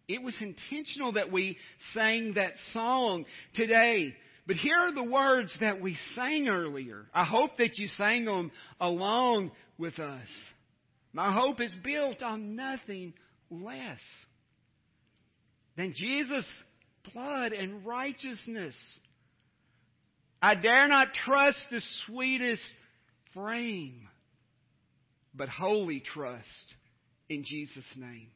It 0.08 0.22
was 0.22 0.36
intentional 0.42 1.14
that 1.14 1.32
we 1.32 1.58
sang 1.94 2.34
that 2.34 2.54
song 2.74 3.26
today 3.54 4.16
but 4.48 4.56
here 4.56 4.78
are 4.78 4.94
the 4.94 5.04
words 5.04 5.56
that 5.60 5.82
we 5.82 5.98
sang 6.16 6.48
earlier. 6.48 7.06
I 7.14 7.26
hope 7.26 7.58
that 7.58 7.78
you 7.78 7.90
sang 7.90 8.24
them 8.24 8.52
along 8.80 9.52
with 9.78 10.00
us. 10.00 10.28
My 11.12 11.34
hope 11.34 11.60
is 11.60 11.76
built 11.84 12.24
on 12.24 12.56
nothing 12.56 13.14
less 13.52 14.00
than 15.76 15.94
Jesus' 15.94 16.48
blood 17.14 17.52
and 17.52 17.86
righteousness. 17.86 18.76
I 20.42 20.56
dare 20.56 20.88
not 20.88 21.14
trust 21.26 21.60
the 21.70 21.82
sweetest 22.06 22.62
frame, 23.34 24.08
but 25.36 25.50
wholly 25.50 26.00
trust 26.00 26.46
in 27.30 27.44
Jesus' 27.46 27.84
name. 27.98 28.30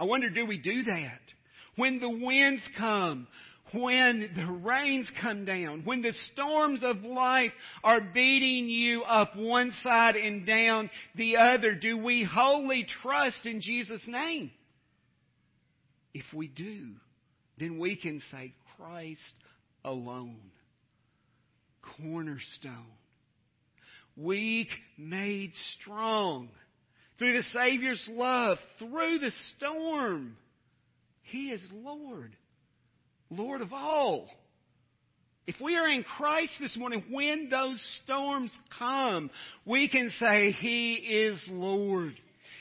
I 0.00 0.04
wonder, 0.04 0.30
do 0.30 0.46
we 0.46 0.58
do 0.58 0.84
that? 0.84 1.20
When 1.76 2.00
the 2.00 2.10
winds 2.10 2.62
come, 2.78 3.26
when 3.72 4.30
the 4.36 4.46
rains 4.46 5.10
come 5.20 5.44
down, 5.44 5.82
when 5.84 6.02
the 6.02 6.12
storms 6.32 6.80
of 6.82 7.02
life 7.04 7.52
are 7.82 8.00
beating 8.00 8.68
you 8.68 9.02
up 9.02 9.36
one 9.36 9.72
side 9.82 10.16
and 10.16 10.46
down 10.46 10.90
the 11.14 11.36
other, 11.38 11.74
do 11.74 11.96
we 11.96 12.22
wholly 12.22 12.86
trust 13.02 13.46
in 13.46 13.60
Jesus' 13.60 14.06
name? 14.06 14.50
If 16.12 16.24
we 16.34 16.48
do, 16.48 16.90
then 17.58 17.78
we 17.78 17.96
can 17.96 18.20
say, 18.30 18.52
Christ 18.76 19.20
alone, 19.84 20.50
cornerstone, 21.96 22.98
weak 24.16 24.68
made 24.98 25.52
strong 25.80 26.50
through 27.18 27.32
the 27.34 27.44
Savior's 27.52 28.06
love, 28.12 28.58
through 28.78 29.18
the 29.18 29.32
storm. 29.56 30.36
He 31.22 31.50
is 31.50 31.62
Lord. 31.72 32.36
Lord 33.36 33.62
of 33.62 33.72
all. 33.72 34.28
If 35.46 35.56
we 35.60 35.76
are 35.76 35.88
in 35.88 36.04
Christ 36.04 36.52
this 36.60 36.76
morning, 36.76 37.02
when 37.10 37.48
those 37.50 37.82
storms 38.04 38.52
come, 38.78 39.30
we 39.64 39.88
can 39.88 40.10
say, 40.20 40.52
He 40.52 40.94
is 40.94 41.42
Lord. 41.48 42.14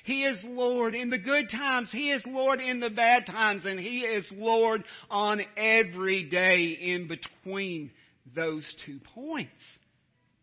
He 0.04 0.24
is 0.24 0.40
Lord 0.44 0.96
in 0.96 1.12
the 1.12 1.20
good 1.20 1.50
times. 1.52 1.92
He 1.92 2.12
is 2.12 2.24
Lord 2.26 2.60
in 2.60 2.80
the 2.80 2.90
bad 2.90 3.28
times. 3.28 3.66
And 3.66 3.80
He 3.80 4.00
is 4.00 4.28
Lord 4.32 4.84
on 5.12 5.42
every 5.56 6.24
day 6.24 6.76
in 6.82 7.08
between 7.08 7.92
those 8.36 8.66
two 8.86 9.00
points. 9.14 9.52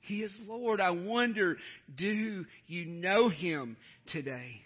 He 0.00 0.22
is 0.22 0.34
Lord. 0.46 0.80
I 0.80 0.90
wonder, 0.90 1.56
do 1.96 2.44
you 2.66 2.86
know 2.86 3.28
Him 3.30 3.76
today? 4.06 4.62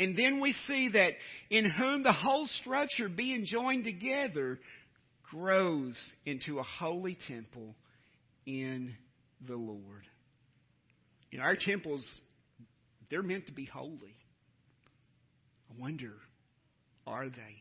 And 0.00 0.16
then 0.16 0.40
we 0.40 0.54
see 0.66 0.88
that 0.94 1.12
in 1.50 1.68
whom 1.68 2.02
the 2.02 2.12
whole 2.12 2.46
structure 2.62 3.10
being 3.10 3.44
joined 3.44 3.84
together 3.84 4.58
grows 5.30 5.94
into 6.24 6.58
a 6.58 6.62
holy 6.62 7.18
temple 7.28 7.74
in 8.46 8.94
the 9.46 9.56
Lord. 9.56 10.06
You 11.30 11.38
know, 11.38 11.44
our 11.44 11.54
temples, 11.54 12.02
they're 13.10 13.22
meant 13.22 13.48
to 13.48 13.52
be 13.52 13.66
holy. 13.66 14.16
I 15.70 15.78
wonder, 15.78 16.14
are 17.06 17.28
they? 17.28 17.56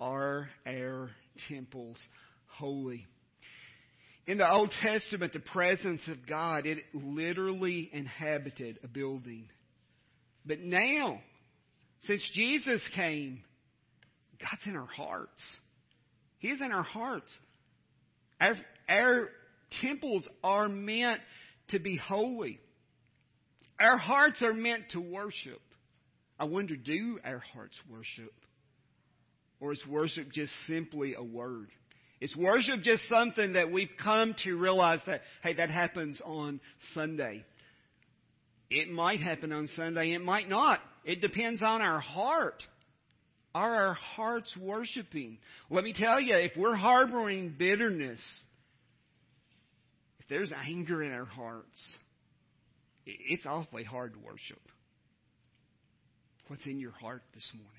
Are 0.00 0.48
our 0.66 1.10
temples 1.50 1.98
holy? 2.46 3.04
In 4.26 4.38
the 4.38 4.50
Old 4.50 4.72
Testament, 4.82 5.34
the 5.34 5.40
presence 5.40 6.00
of 6.08 6.26
God, 6.26 6.64
it 6.64 6.78
literally 6.94 7.90
inhabited 7.92 8.78
a 8.82 8.88
building. 8.88 9.50
But 10.46 10.60
now, 10.60 11.20
since 12.02 12.22
Jesus 12.34 12.86
came, 12.94 13.42
God's 14.40 14.66
in 14.66 14.76
our 14.76 14.86
hearts. 14.86 15.42
He's 16.38 16.60
in 16.60 16.72
our 16.72 16.82
hearts. 16.82 17.32
Our, 18.40 18.56
our 18.88 19.28
temples 19.80 20.28
are 20.42 20.68
meant 20.68 21.20
to 21.68 21.78
be 21.78 21.96
holy. 21.96 22.60
Our 23.80 23.96
hearts 23.96 24.42
are 24.42 24.52
meant 24.52 24.84
to 24.90 25.00
worship. 25.00 25.60
I 26.38 26.44
wonder, 26.44 26.76
do 26.76 27.18
our 27.24 27.42
hearts 27.54 27.76
worship? 27.88 28.32
Or 29.60 29.72
is 29.72 29.80
worship 29.88 30.30
just 30.32 30.52
simply 30.66 31.14
a 31.14 31.22
word? 31.22 31.68
Is 32.20 32.34
worship 32.36 32.82
just 32.82 33.02
something 33.08 33.54
that 33.54 33.72
we've 33.72 33.90
come 34.02 34.34
to 34.44 34.56
realize 34.56 35.00
that, 35.06 35.22
hey, 35.42 35.54
that 35.54 35.70
happens 35.70 36.20
on 36.24 36.60
Sunday? 36.92 37.44
It 38.70 38.90
might 38.90 39.20
happen 39.20 39.52
on 39.52 39.68
Sunday, 39.76 40.12
it 40.12 40.22
might 40.22 40.48
not. 40.48 40.80
It 41.04 41.20
depends 41.20 41.62
on 41.62 41.82
our 41.82 42.00
heart. 42.00 42.62
Are 43.54 43.74
our 43.74 43.94
hearts 43.94 44.54
worshiping? 44.60 45.38
Let 45.70 45.84
me 45.84 45.94
tell 45.96 46.20
you, 46.20 46.34
if 46.36 46.52
we're 46.56 46.74
harboring 46.74 47.54
bitterness, 47.56 48.20
if 50.18 50.28
there's 50.28 50.52
anger 50.52 51.02
in 51.02 51.12
our 51.12 51.26
hearts, 51.26 51.94
it's 53.06 53.46
awfully 53.46 53.84
hard 53.84 54.14
to 54.14 54.18
worship. 54.18 54.60
What's 56.48 56.66
in 56.66 56.80
your 56.80 56.92
heart 56.92 57.22
this 57.32 57.48
morning? 57.54 57.70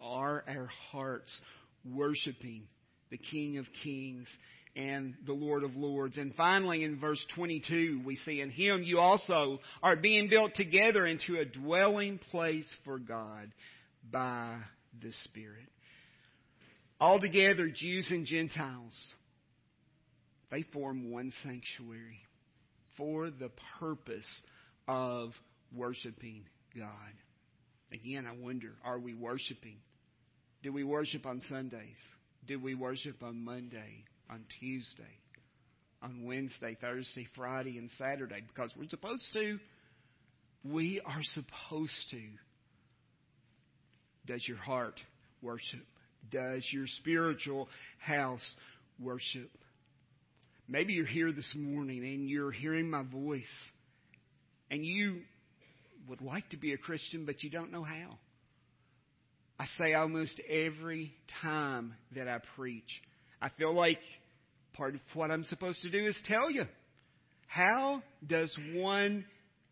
Are 0.00 0.44
our 0.46 0.68
hearts 0.90 1.40
worshiping 1.84 2.64
the 3.10 3.18
King 3.18 3.58
of 3.58 3.66
Kings 3.82 4.28
and 4.76 5.14
the 5.26 5.32
Lord 5.32 5.64
of 5.64 5.74
Lords? 5.74 6.18
And 6.18 6.34
finally, 6.34 6.84
in 6.84 7.00
verse 7.00 7.24
22, 7.34 8.02
we 8.04 8.16
see, 8.16 8.40
In 8.40 8.50
him 8.50 8.82
you 8.82 8.98
also 8.98 9.60
are 9.82 9.96
being 9.96 10.28
built 10.28 10.54
together 10.54 11.06
into 11.06 11.38
a 11.38 11.44
dwelling 11.44 12.18
place 12.30 12.68
for 12.84 12.98
God 12.98 13.50
by 14.12 14.58
the 15.02 15.12
Spirit. 15.24 15.68
Altogether, 17.00 17.68
Jews 17.68 18.06
and 18.10 18.24
Gentiles, 18.26 18.94
they 20.50 20.62
form 20.62 21.10
one 21.10 21.32
sanctuary 21.42 22.20
for 22.96 23.30
the 23.30 23.50
purpose 23.78 24.28
of 24.88 25.30
worshiping 25.74 26.44
God. 26.76 26.88
Again, 27.92 28.26
I 28.26 28.32
wonder, 28.32 28.72
are 28.84 28.98
we 28.98 29.14
worshiping? 29.14 29.76
Do 30.62 30.72
we 30.72 30.84
worship 30.84 31.26
on 31.26 31.40
Sundays? 31.48 31.96
Do 32.46 32.58
we 32.58 32.74
worship 32.74 33.22
on 33.22 33.44
Monday, 33.44 34.04
on 34.30 34.44
Tuesday, 34.60 35.04
on 36.02 36.24
Wednesday, 36.24 36.76
Thursday, 36.80 37.26
Friday, 37.34 37.78
and 37.78 37.90
Saturday? 37.98 38.42
Because 38.46 38.70
we're 38.76 38.88
supposed 38.88 39.24
to. 39.32 39.58
We 40.64 41.00
are 41.04 41.22
supposed 41.22 42.10
to. 42.10 42.22
Does 44.26 44.46
your 44.46 44.58
heart 44.58 45.00
worship? 45.42 45.86
Does 46.30 46.66
your 46.72 46.86
spiritual 46.98 47.68
house 47.98 48.44
worship? 48.98 49.50
Maybe 50.68 50.94
you're 50.94 51.06
here 51.06 51.30
this 51.30 51.52
morning 51.56 52.04
and 52.04 52.28
you're 52.28 52.50
hearing 52.50 52.90
my 52.90 53.02
voice 53.02 53.44
and 54.70 54.84
you 54.84 55.20
would 56.08 56.20
like 56.20 56.48
to 56.50 56.56
be 56.56 56.72
a 56.72 56.76
Christian, 56.76 57.24
but 57.24 57.42
you 57.42 57.50
don't 57.50 57.70
know 57.70 57.84
how. 57.84 58.18
I 59.58 59.66
say 59.78 59.94
almost 59.94 60.40
every 60.48 61.14
time 61.42 61.94
that 62.14 62.28
I 62.28 62.38
preach, 62.56 63.00
I 63.40 63.50
feel 63.50 63.74
like 63.74 63.98
part 64.74 64.94
of 64.94 65.00
what 65.14 65.30
I'm 65.30 65.44
supposed 65.44 65.82
to 65.82 65.90
do 65.90 66.06
is 66.06 66.16
tell 66.26 66.50
you. 66.50 66.64
How 67.46 68.02
does 68.26 68.54
one 68.74 69.24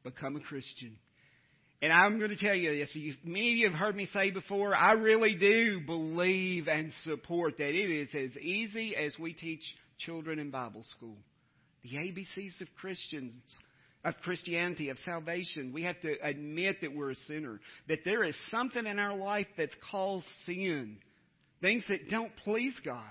become 0.04 0.36
a 0.36 0.40
Christian? 0.40 0.96
And 1.82 1.92
I'm 1.92 2.18
going 2.18 2.30
to 2.30 2.36
tell 2.36 2.54
you 2.54 2.70
this. 2.70 2.96
Many 3.24 3.52
of 3.52 3.58
you 3.58 3.68
have 3.68 3.78
heard 3.78 3.96
me 3.96 4.06
say 4.06 4.30
before, 4.30 4.74
I 4.74 4.92
really 4.92 5.34
do 5.34 5.80
believe 5.84 6.68
and 6.68 6.90
support 7.02 7.58
that 7.58 7.68
it 7.68 7.90
is 7.90 8.08
as 8.14 8.36
easy 8.38 8.96
as 8.96 9.14
we 9.18 9.34
teach 9.34 9.60
children 9.98 10.38
in 10.38 10.50
Bible 10.50 10.84
school. 10.96 11.16
The 11.82 11.96
ABCs 11.96 12.62
of 12.62 12.68
Christians, 12.80 13.34
of 14.04 14.14
Christianity, 14.22 14.88
of 14.88 14.98
salvation. 15.04 15.72
We 15.74 15.82
have 15.82 16.00
to 16.00 16.14
admit 16.22 16.80
that 16.80 16.94
we're 16.94 17.10
a 17.10 17.16
sinner, 17.26 17.60
that 17.88 18.00
there 18.04 18.24
is 18.24 18.36
something 18.50 18.86
in 18.86 18.98
our 18.98 19.16
life 19.16 19.48
that's 19.58 19.74
called 19.90 20.22
sin, 20.46 20.96
things 21.60 21.84
that 21.88 22.08
don't 22.08 22.32
please 22.44 22.74
God. 22.84 23.02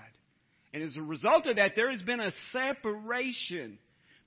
And 0.74 0.82
as 0.82 0.96
a 0.96 1.02
result 1.02 1.46
of 1.46 1.56
that, 1.56 1.72
there 1.76 1.90
has 1.92 2.02
been 2.02 2.18
a 2.18 2.32
separation 2.52 3.78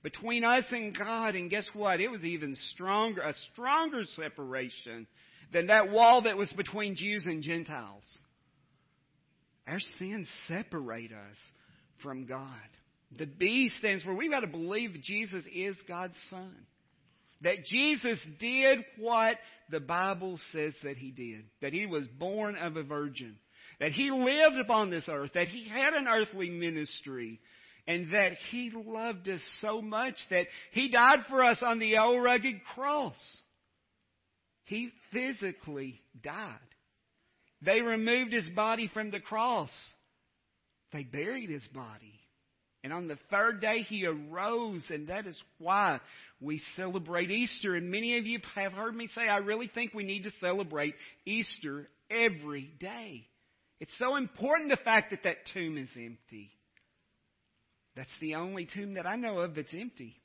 between 0.02 0.44
us 0.44 0.64
and 0.70 0.96
God. 0.96 1.34
And 1.34 1.50
guess 1.50 1.68
what? 1.74 2.00
It 2.00 2.10
was 2.10 2.24
even 2.24 2.56
stronger, 2.72 3.20
a 3.20 3.34
stronger 3.52 4.04
separation 4.16 5.06
than 5.52 5.66
that 5.66 5.90
wall 5.90 6.22
that 6.22 6.38
was 6.38 6.50
between 6.54 6.96
Jews 6.96 7.26
and 7.26 7.42
Gentiles. 7.42 8.02
Our 9.66 9.78
sins 9.98 10.26
separate 10.48 11.12
us 11.12 11.36
from 12.02 12.24
God. 12.24 12.48
The 13.18 13.26
B 13.26 13.70
stands 13.78 14.02
for 14.02 14.14
we've 14.14 14.30
got 14.30 14.40
to 14.40 14.46
believe 14.46 14.94
Jesus 15.02 15.44
is 15.54 15.76
God's 15.86 16.16
Son. 16.30 16.54
That 17.42 17.64
Jesus 17.66 18.18
did 18.40 18.78
what 18.96 19.36
the 19.70 19.80
Bible 19.80 20.40
says 20.52 20.72
that 20.82 20.96
He 20.96 21.10
did. 21.10 21.44
That 21.60 21.74
He 21.74 21.84
was 21.84 22.06
born 22.06 22.56
of 22.56 22.76
a 22.76 22.82
virgin. 22.82 23.36
That 23.80 23.92
He 23.92 24.10
lived 24.10 24.58
upon 24.60 24.90
this 24.90 25.08
earth. 25.08 25.30
That 25.34 25.48
He 25.48 25.68
had 25.68 25.94
an 25.94 26.06
earthly 26.08 26.50
ministry. 26.50 27.40
And 27.86 28.12
that 28.12 28.32
He 28.50 28.70
loved 28.74 29.28
us 29.28 29.40
so 29.60 29.80
much 29.80 30.16
that 30.30 30.46
He 30.72 30.90
died 30.90 31.20
for 31.28 31.42
us 31.42 31.58
on 31.62 31.78
the 31.78 31.98
old 31.98 32.22
rugged 32.22 32.60
cross. 32.74 33.16
He 34.64 34.90
physically 35.12 36.00
died. 36.22 36.58
They 37.62 37.80
removed 37.80 38.32
His 38.32 38.48
body 38.50 38.90
from 38.92 39.10
the 39.10 39.20
cross. 39.20 39.70
They 40.92 41.02
buried 41.02 41.50
His 41.50 41.66
body. 41.68 42.18
And 42.84 42.92
on 42.92 43.08
the 43.08 43.18
third 43.30 43.60
day, 43.60 43.82
he 43.82 44.06
arose, 44.06 44.86
and 44.90 45.08
that 45.08 45.26
is 45.26 45.38
why 45.58 46.00
we 46.40 46.62
celebrate 46.76 47.30
Easter. 47.30 47.74
And 47.74 47.90
many 47.90 48.18
of 48.18 48.26
you 48.26 48.38
have 48.54 48.72
heard 48.72 48.94
me 48.94 49.08
say, 49.14 49.22
I 49.22 49.38
really 49.38 49.68
think 49.72 49.92
we 49.92 50.04
need 50.04 50.24
to 50.24 50.30
celebrate 50.40 50.94
Easter 51.26 51.88
every 52.10 52.72
day. 52.78 53.26
It's 53.80 53.96
so 53.98 54.16
important 54.16 54.70
the 54.70 54.76
fact 54.76 55.10
that 55.10 55.22
that 55.24 55.36
tomb 55.52 55.78
is 55.78 55.88
empty. 55.96 56.50
That's 57.94 58.10
the 58.20 58.34
only 58.36 58.66
tomb 58.72 58.94
that 58.94 59.06
I 59.06 59.16
know 59.16 59.38
of 59.40 59.54
that's 59.54 59.74
empty. 59.74 60.16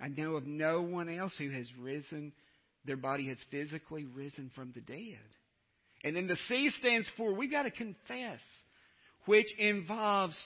I 0.00 0.08
know 0.08 0.34
of 0.36 0.46
no 0.46 0.82
one 0.82 1.08
else 1.08 1.34
who 1.38 1.50
has 1.50 1.66
risen, 1.80 2.32
their 2.84 2.96
body 2.96 3.28
has 3.28 3.38
physically 3.50 4.04
risen 4.04 4.50
from 4.54 4.72
the 4.74 4.80
dead. 4.80 5.18
And 6.04 6.14
then 6.14 6.26
the 6.26 6.36
C 6.48 6.70
stands 6.78 7.10
for 7.16 7.32
we've 7.32 7.50
got 7.50 7.62
to 7.62 7.70
confess 7.70 8.40
which 9.24 9.48
involves 9.58 10.36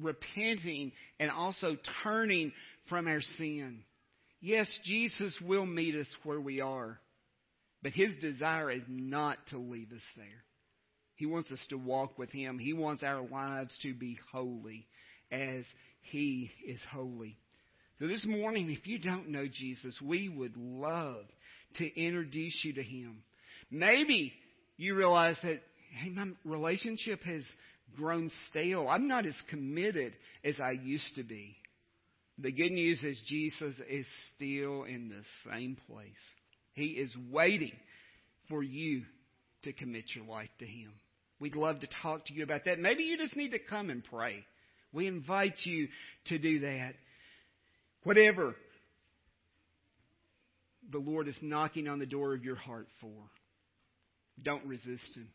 repenting 0.00 0.92
and 1.18 1.30
also 1.30 1.76
turning 2.02 2.52
from 2.88 3.08
our 3.08 3.20
sin. 3.36 3.80
Yes, 4.40 4.72
Jesus 4.84 5.36
will 5.42 5.66
meet 5.66 5.94
us 5.96 6.06
where 6.22 6.40
we 6.40 6.60
are, 6.60 7.00
but 7.82 7.92
his 7.92 8.14
desire 8.20 8.70
is 8.70 8.82
not 8.88 9.38
to 9.50 9.58
leave 9.58 9.90
us 9.92 10.02
there. 10.16 10.44
He 11.18 11.26
wants 11.26 11.50
us 11.50 11.58
to 11.70 11.76
walk 11.76 12.16
with 12.16 12.30
him. 12.30 12.60
He 12.60 12.72
wants 12.72 13.02
our 13.02 13.22
lives 13.26 13.76
to 13.82 13.92
be 13.92 14.18
holy 14.32 14.86
as 15.32 15.64
he 16.00 16.50
is 16.64 16.80
holy. 16.92 17.36
So 17.98 18.06
this 18.06 18.24
morning, 18.24 18.70
if 18.70 18.86
you 18.86 19.00
don't 19.00 19.30
know 19.30 19.46
Jesus, 19.52 19.98
we 20.00 20.28
would 20.28 20.56
love 20.56 21.24
to 21.78 22.00
introduce 22.00 22.60
you 22.62 22.72
to 22.74 22.82
him. 22.84 23.24
Maybe 23.68 24.32
you 24.76 24.94
realize 24.94 25.36
that, 25.42 25.60
hey, 26.00 26.10
my 26.10 26.28
relationship 26.44 27.20
has 27.24 27.42
grown 27.96 28.30
stale. 28.48 28.86
I'm 28.88 29.08
not 29.08 29.26
as 29.26 29.34
committed 29.50 30.14
as 30.44 30.60
I 30.60 30.70
used 30.70 31.16
to 31.16 31.24
be. 31.24 31.56
The 32.38 32.52
good 32.52 32.70
news 32.70 33.02
is 33.02 33.20
Jesus 33.26 33.74
is 33.90 34.06
still 34.36 34.84
in 34.84 35.08
the 35.08 35.50
same 35.50 35.76
place. 35.90 36.06
He 36.74 36.90
is 36.90 37.12
waiting 37.32 37.72
for 38.48 38.62
you 38.62 39.02
to 39.64 39.72
commit 39.72 40.04
your 40.14 40.24
life 40.26 40.50
to 40.60 40.64
Him. 40.64 40.92
We'd 41.40 41.56
love 41.56 41.80
to 41.80 41.88
talk 42.02 42.26
to 42.26 42.34
you 42.34 42.42
about 42.42 42.64
that. 42.64 42.78
Maybe 42.78 43.04
you 43.04 43.16
just 43.16 43.36
need 43.36 43.52
to 43.52 43.58
come 43.58 43.90
and 43.90 44.02
pray. 44.04 44.44
We 44.92 45.06
invite 45.06 45.58
you 45.64 45.88
to 46.26 46.38
do 46.38 46.60
that. 46.60 46.94
Whatever 48.02 48.54
the 50.90 50.98
Lord 50.98 51.28
is 51.28 51.36
knocking 51.42 51.88
on 51.88 51.98
the 51.98 52.06
door 52.06 52.34
of 52.34 52.44
your 52.44 52.56
heart 52.56 52.88
for. 53.00 53.30
Don't 54.42 54.64
resist 54.66 55.14
Him. 55.14 55.28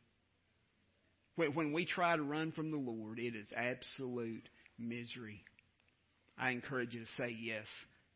When 1.36 1.74
we 1.74 1.86
try 1.86 2.16
to 2.16 2.24
run 2.24 2.52
from 2.52 2.72
the 2.72 2.78
Lord, 2.78 3.20
it 3.20 3.36
is 3.36 3.48
absolute 3.56 4.48
misery. 4.78 5.44
I 6.38 6.52
encourage 6.52 6.94
you 6.94 7.02
to 7.02 7.06
say 7.18 7.36
yes 7.40 7.66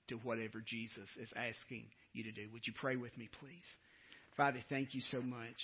to 0.10 0.16
whatever 0.16 0.64
Jesus 0.66 1.08
is 1.22 1.30
asking 1.36 1.86
you 2.14 2.24
to 2.24 2.32
do. 2.32 2.48
Would 2.54 2.66
you 2.66 2.74
pray 2.80 2.96
with 2.96 3.16
me, 3.18 3.30
please? 3.40 3.64
Father, 4.36 4.60
thank 4.70 4.94
you 4.94 5.02
so 5.12 5.22
much 5.22 5.58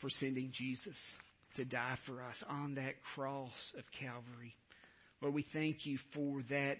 for 0.00 0.10
sending 0.10 0.50
Jesus 0.52 0.96
to 1.56 1.64
die 1.64 1.98
for 2.06 2.22
us 2.22 2.36
on 2.48 2.74
that 2.76 2.94
cross 3.14 3.52
of 3.76 3.84
Calvary. 3.98 4.54
Lord, 5.20 5.34
we 5.34 5.44
thank 5.52 5.86
you 5.86 5.98
for 6.14 6.42
that 6.50 6.76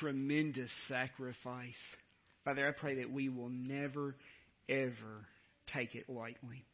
tremendous 0.00 0.70
sacrifice. 0.88 1.74
Father, 2.44 2.68
I 2.68 2.72
pray 2.72 2.96
that 2.96 3.10
we 3.10 3.28
will 3.28 3.48
never, 3.48 4.14
ever 4.68 5.26
take 5.74 5.94
it 5.94 6.08
lightly. 6.08 6.64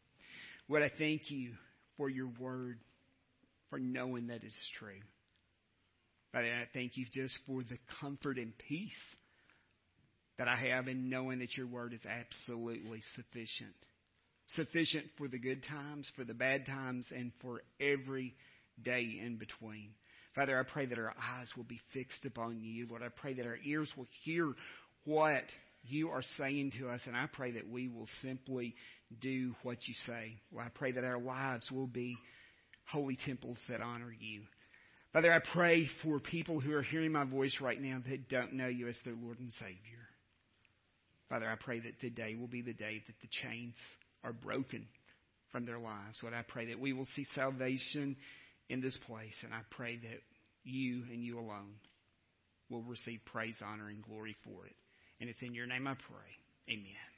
Lord, 0.69 0.83
I 0.83 0.91
thank 0.99 1.31
you 1.31 1.53
for 1.97 2.09
your 2.09 2.29
word, 2.41 2.79
for 3.71 3.79
knowing 3.79 4.29
that 4.29 4.43
it's 4.43 4.71
true. 4.79 5.01
Father, 6.33 6.53
I 6.53 6.67
thank 6.75 6.97
you 6.97 7.07
just 7.13 7.39
for 7.47 7.63
the 7.63 7.79
comfort 8.01 8.39
and 8.39 8.53
peace 8.69 8.91
that 10.39 10.49
I 10.49 10.57
have 10.57 10.89
in 10.89 11.09
knowing 11.09 11.39
that 11.39 11.57
your 11.57 11.67
word 11.67 11.95
is 11.95 12.01
absolutely 12.05 13.01
sufficient. 13.15 13.75
Sufficient 14.55 15.07
for 15.19 15.29
the 15.29 15.39
good 15.39 15.65
times, 15.65 16.11
for 16.17 16.25
the 16.25 16.35
bad 16.35 16.67
times, 16.67 17.07
and 17.15 17.33
for 17.43 17.63
every 17.81 18.35
day 18.83 19.21
in 19.25 19.37
between. 19.37 19.91
Father, 20.35 20.59
I 20.59 20.63
pray 20.63 20.87
that 20.87 20.99
our 20.99 21.15
eyes 21.19 21.51
will 21.57 21.65
be 21.65 21.81
fixed 21.93 22.25
upon 22.25 22.61
you. 22.61 22.87
Lord, 22.89 23.03
I 23.03 23.09
pray 23.09 23.35
that 23.35 23.47
our 23.47 23.59
ears 23.65 23.91
will 23.97 24.07
hear 24.23 24.53
what 25.05 25.45
you 25.83 26.11
are 26.11 26.23
saying 26.37 26.73
to 26.79 26.89
us, 26.89 27.01
and 27.07 27.17
I 27.17 27.27
pray 27.33 27.53
that 27.53 27.69
we 27.69 27.89
will 27.89 28.09
simply 28.23 28.75
do 29.21 29.55
what 29.63 29.79
you 29.87 29.95
say. 30.07 30.37
Well, 30.53 30.65
I 30.65 30.69
pray 30.69 30.93
that 30.93 31.05
our 31.05 31.21
lives 31.21 31.71
will 31.71 31.87
be 31.87 32.17
holy 32.87 33.17
temples 33.25 33.59
that 33.69 33.81
honor 33.81 34.15
you. 34.19 34.43
Father, 35.13 35.33
I 35.33 35.39
pray 35.53 35.89
for 36.03 36.19
people 36.21 36.61
who 36.61 36.73
are 36.73 36.83
hearing 36.83 37.13
my 37.13 37.25
voice 37.25 37.57
right 37.61 37.81
now 37.81 38.03
that 38.09 38.29
don't 38.29 38.53
know 38.53 38.69
you 38.69 38.89
as 38.89 38.97
their 39.05 39.15
Lord 39.15 39.39
and 39.39 39.51
Savior. 39.53 40.07
Father, 41.29 41.49
I 41.49 41.55
pray 41.59 41.81
that 41.81 42.01
today 42.01 42.37
will 42.39 42.47
be 42.47 42.63
the 42.63 42.75
day 42.75 43.03
that 43.07 43.17
the 43.23 43.29
chains 43.43 43.75
are 44.25 44.33
broken 44.33 44.87
from 45.53 45.67
their 45.67 45.79
lives. 45.79 46.19
Lord, 46.23 46.35
I 46.35 46.43
pray 46.47 46.67
that 46.67 46.81
we 46.81 46.93
will 46.93 47.07
see 47.15 47.27
salvation 47.35 48.17
in 48.69 48.81
this 48.81 48.99
place, 49.07 49.35
and 49.45 49.55
I 49.55 49.61
pray 49.71 49.97
that 49.97 50.21
you 50.65 51.05
and 51.11 51.23
you 51.23 51.39
alone 51.39 51.77
will 52.69 52.83
receive 52.83 53.21
praise, 53.27 53.57
honor, 53.65 53.89
and 53.89 54.03
glory 54.03 54.37
for 54.45 54.67
it. 54.67 54.75
And 55.21 55.31
it's 55.31 55.41
in 55.43 55.55
your 55.55 55.67
name 55.67 55.87
I 55.87 55.95
pray. 55.95 56.75
Amen. 56.75 57.16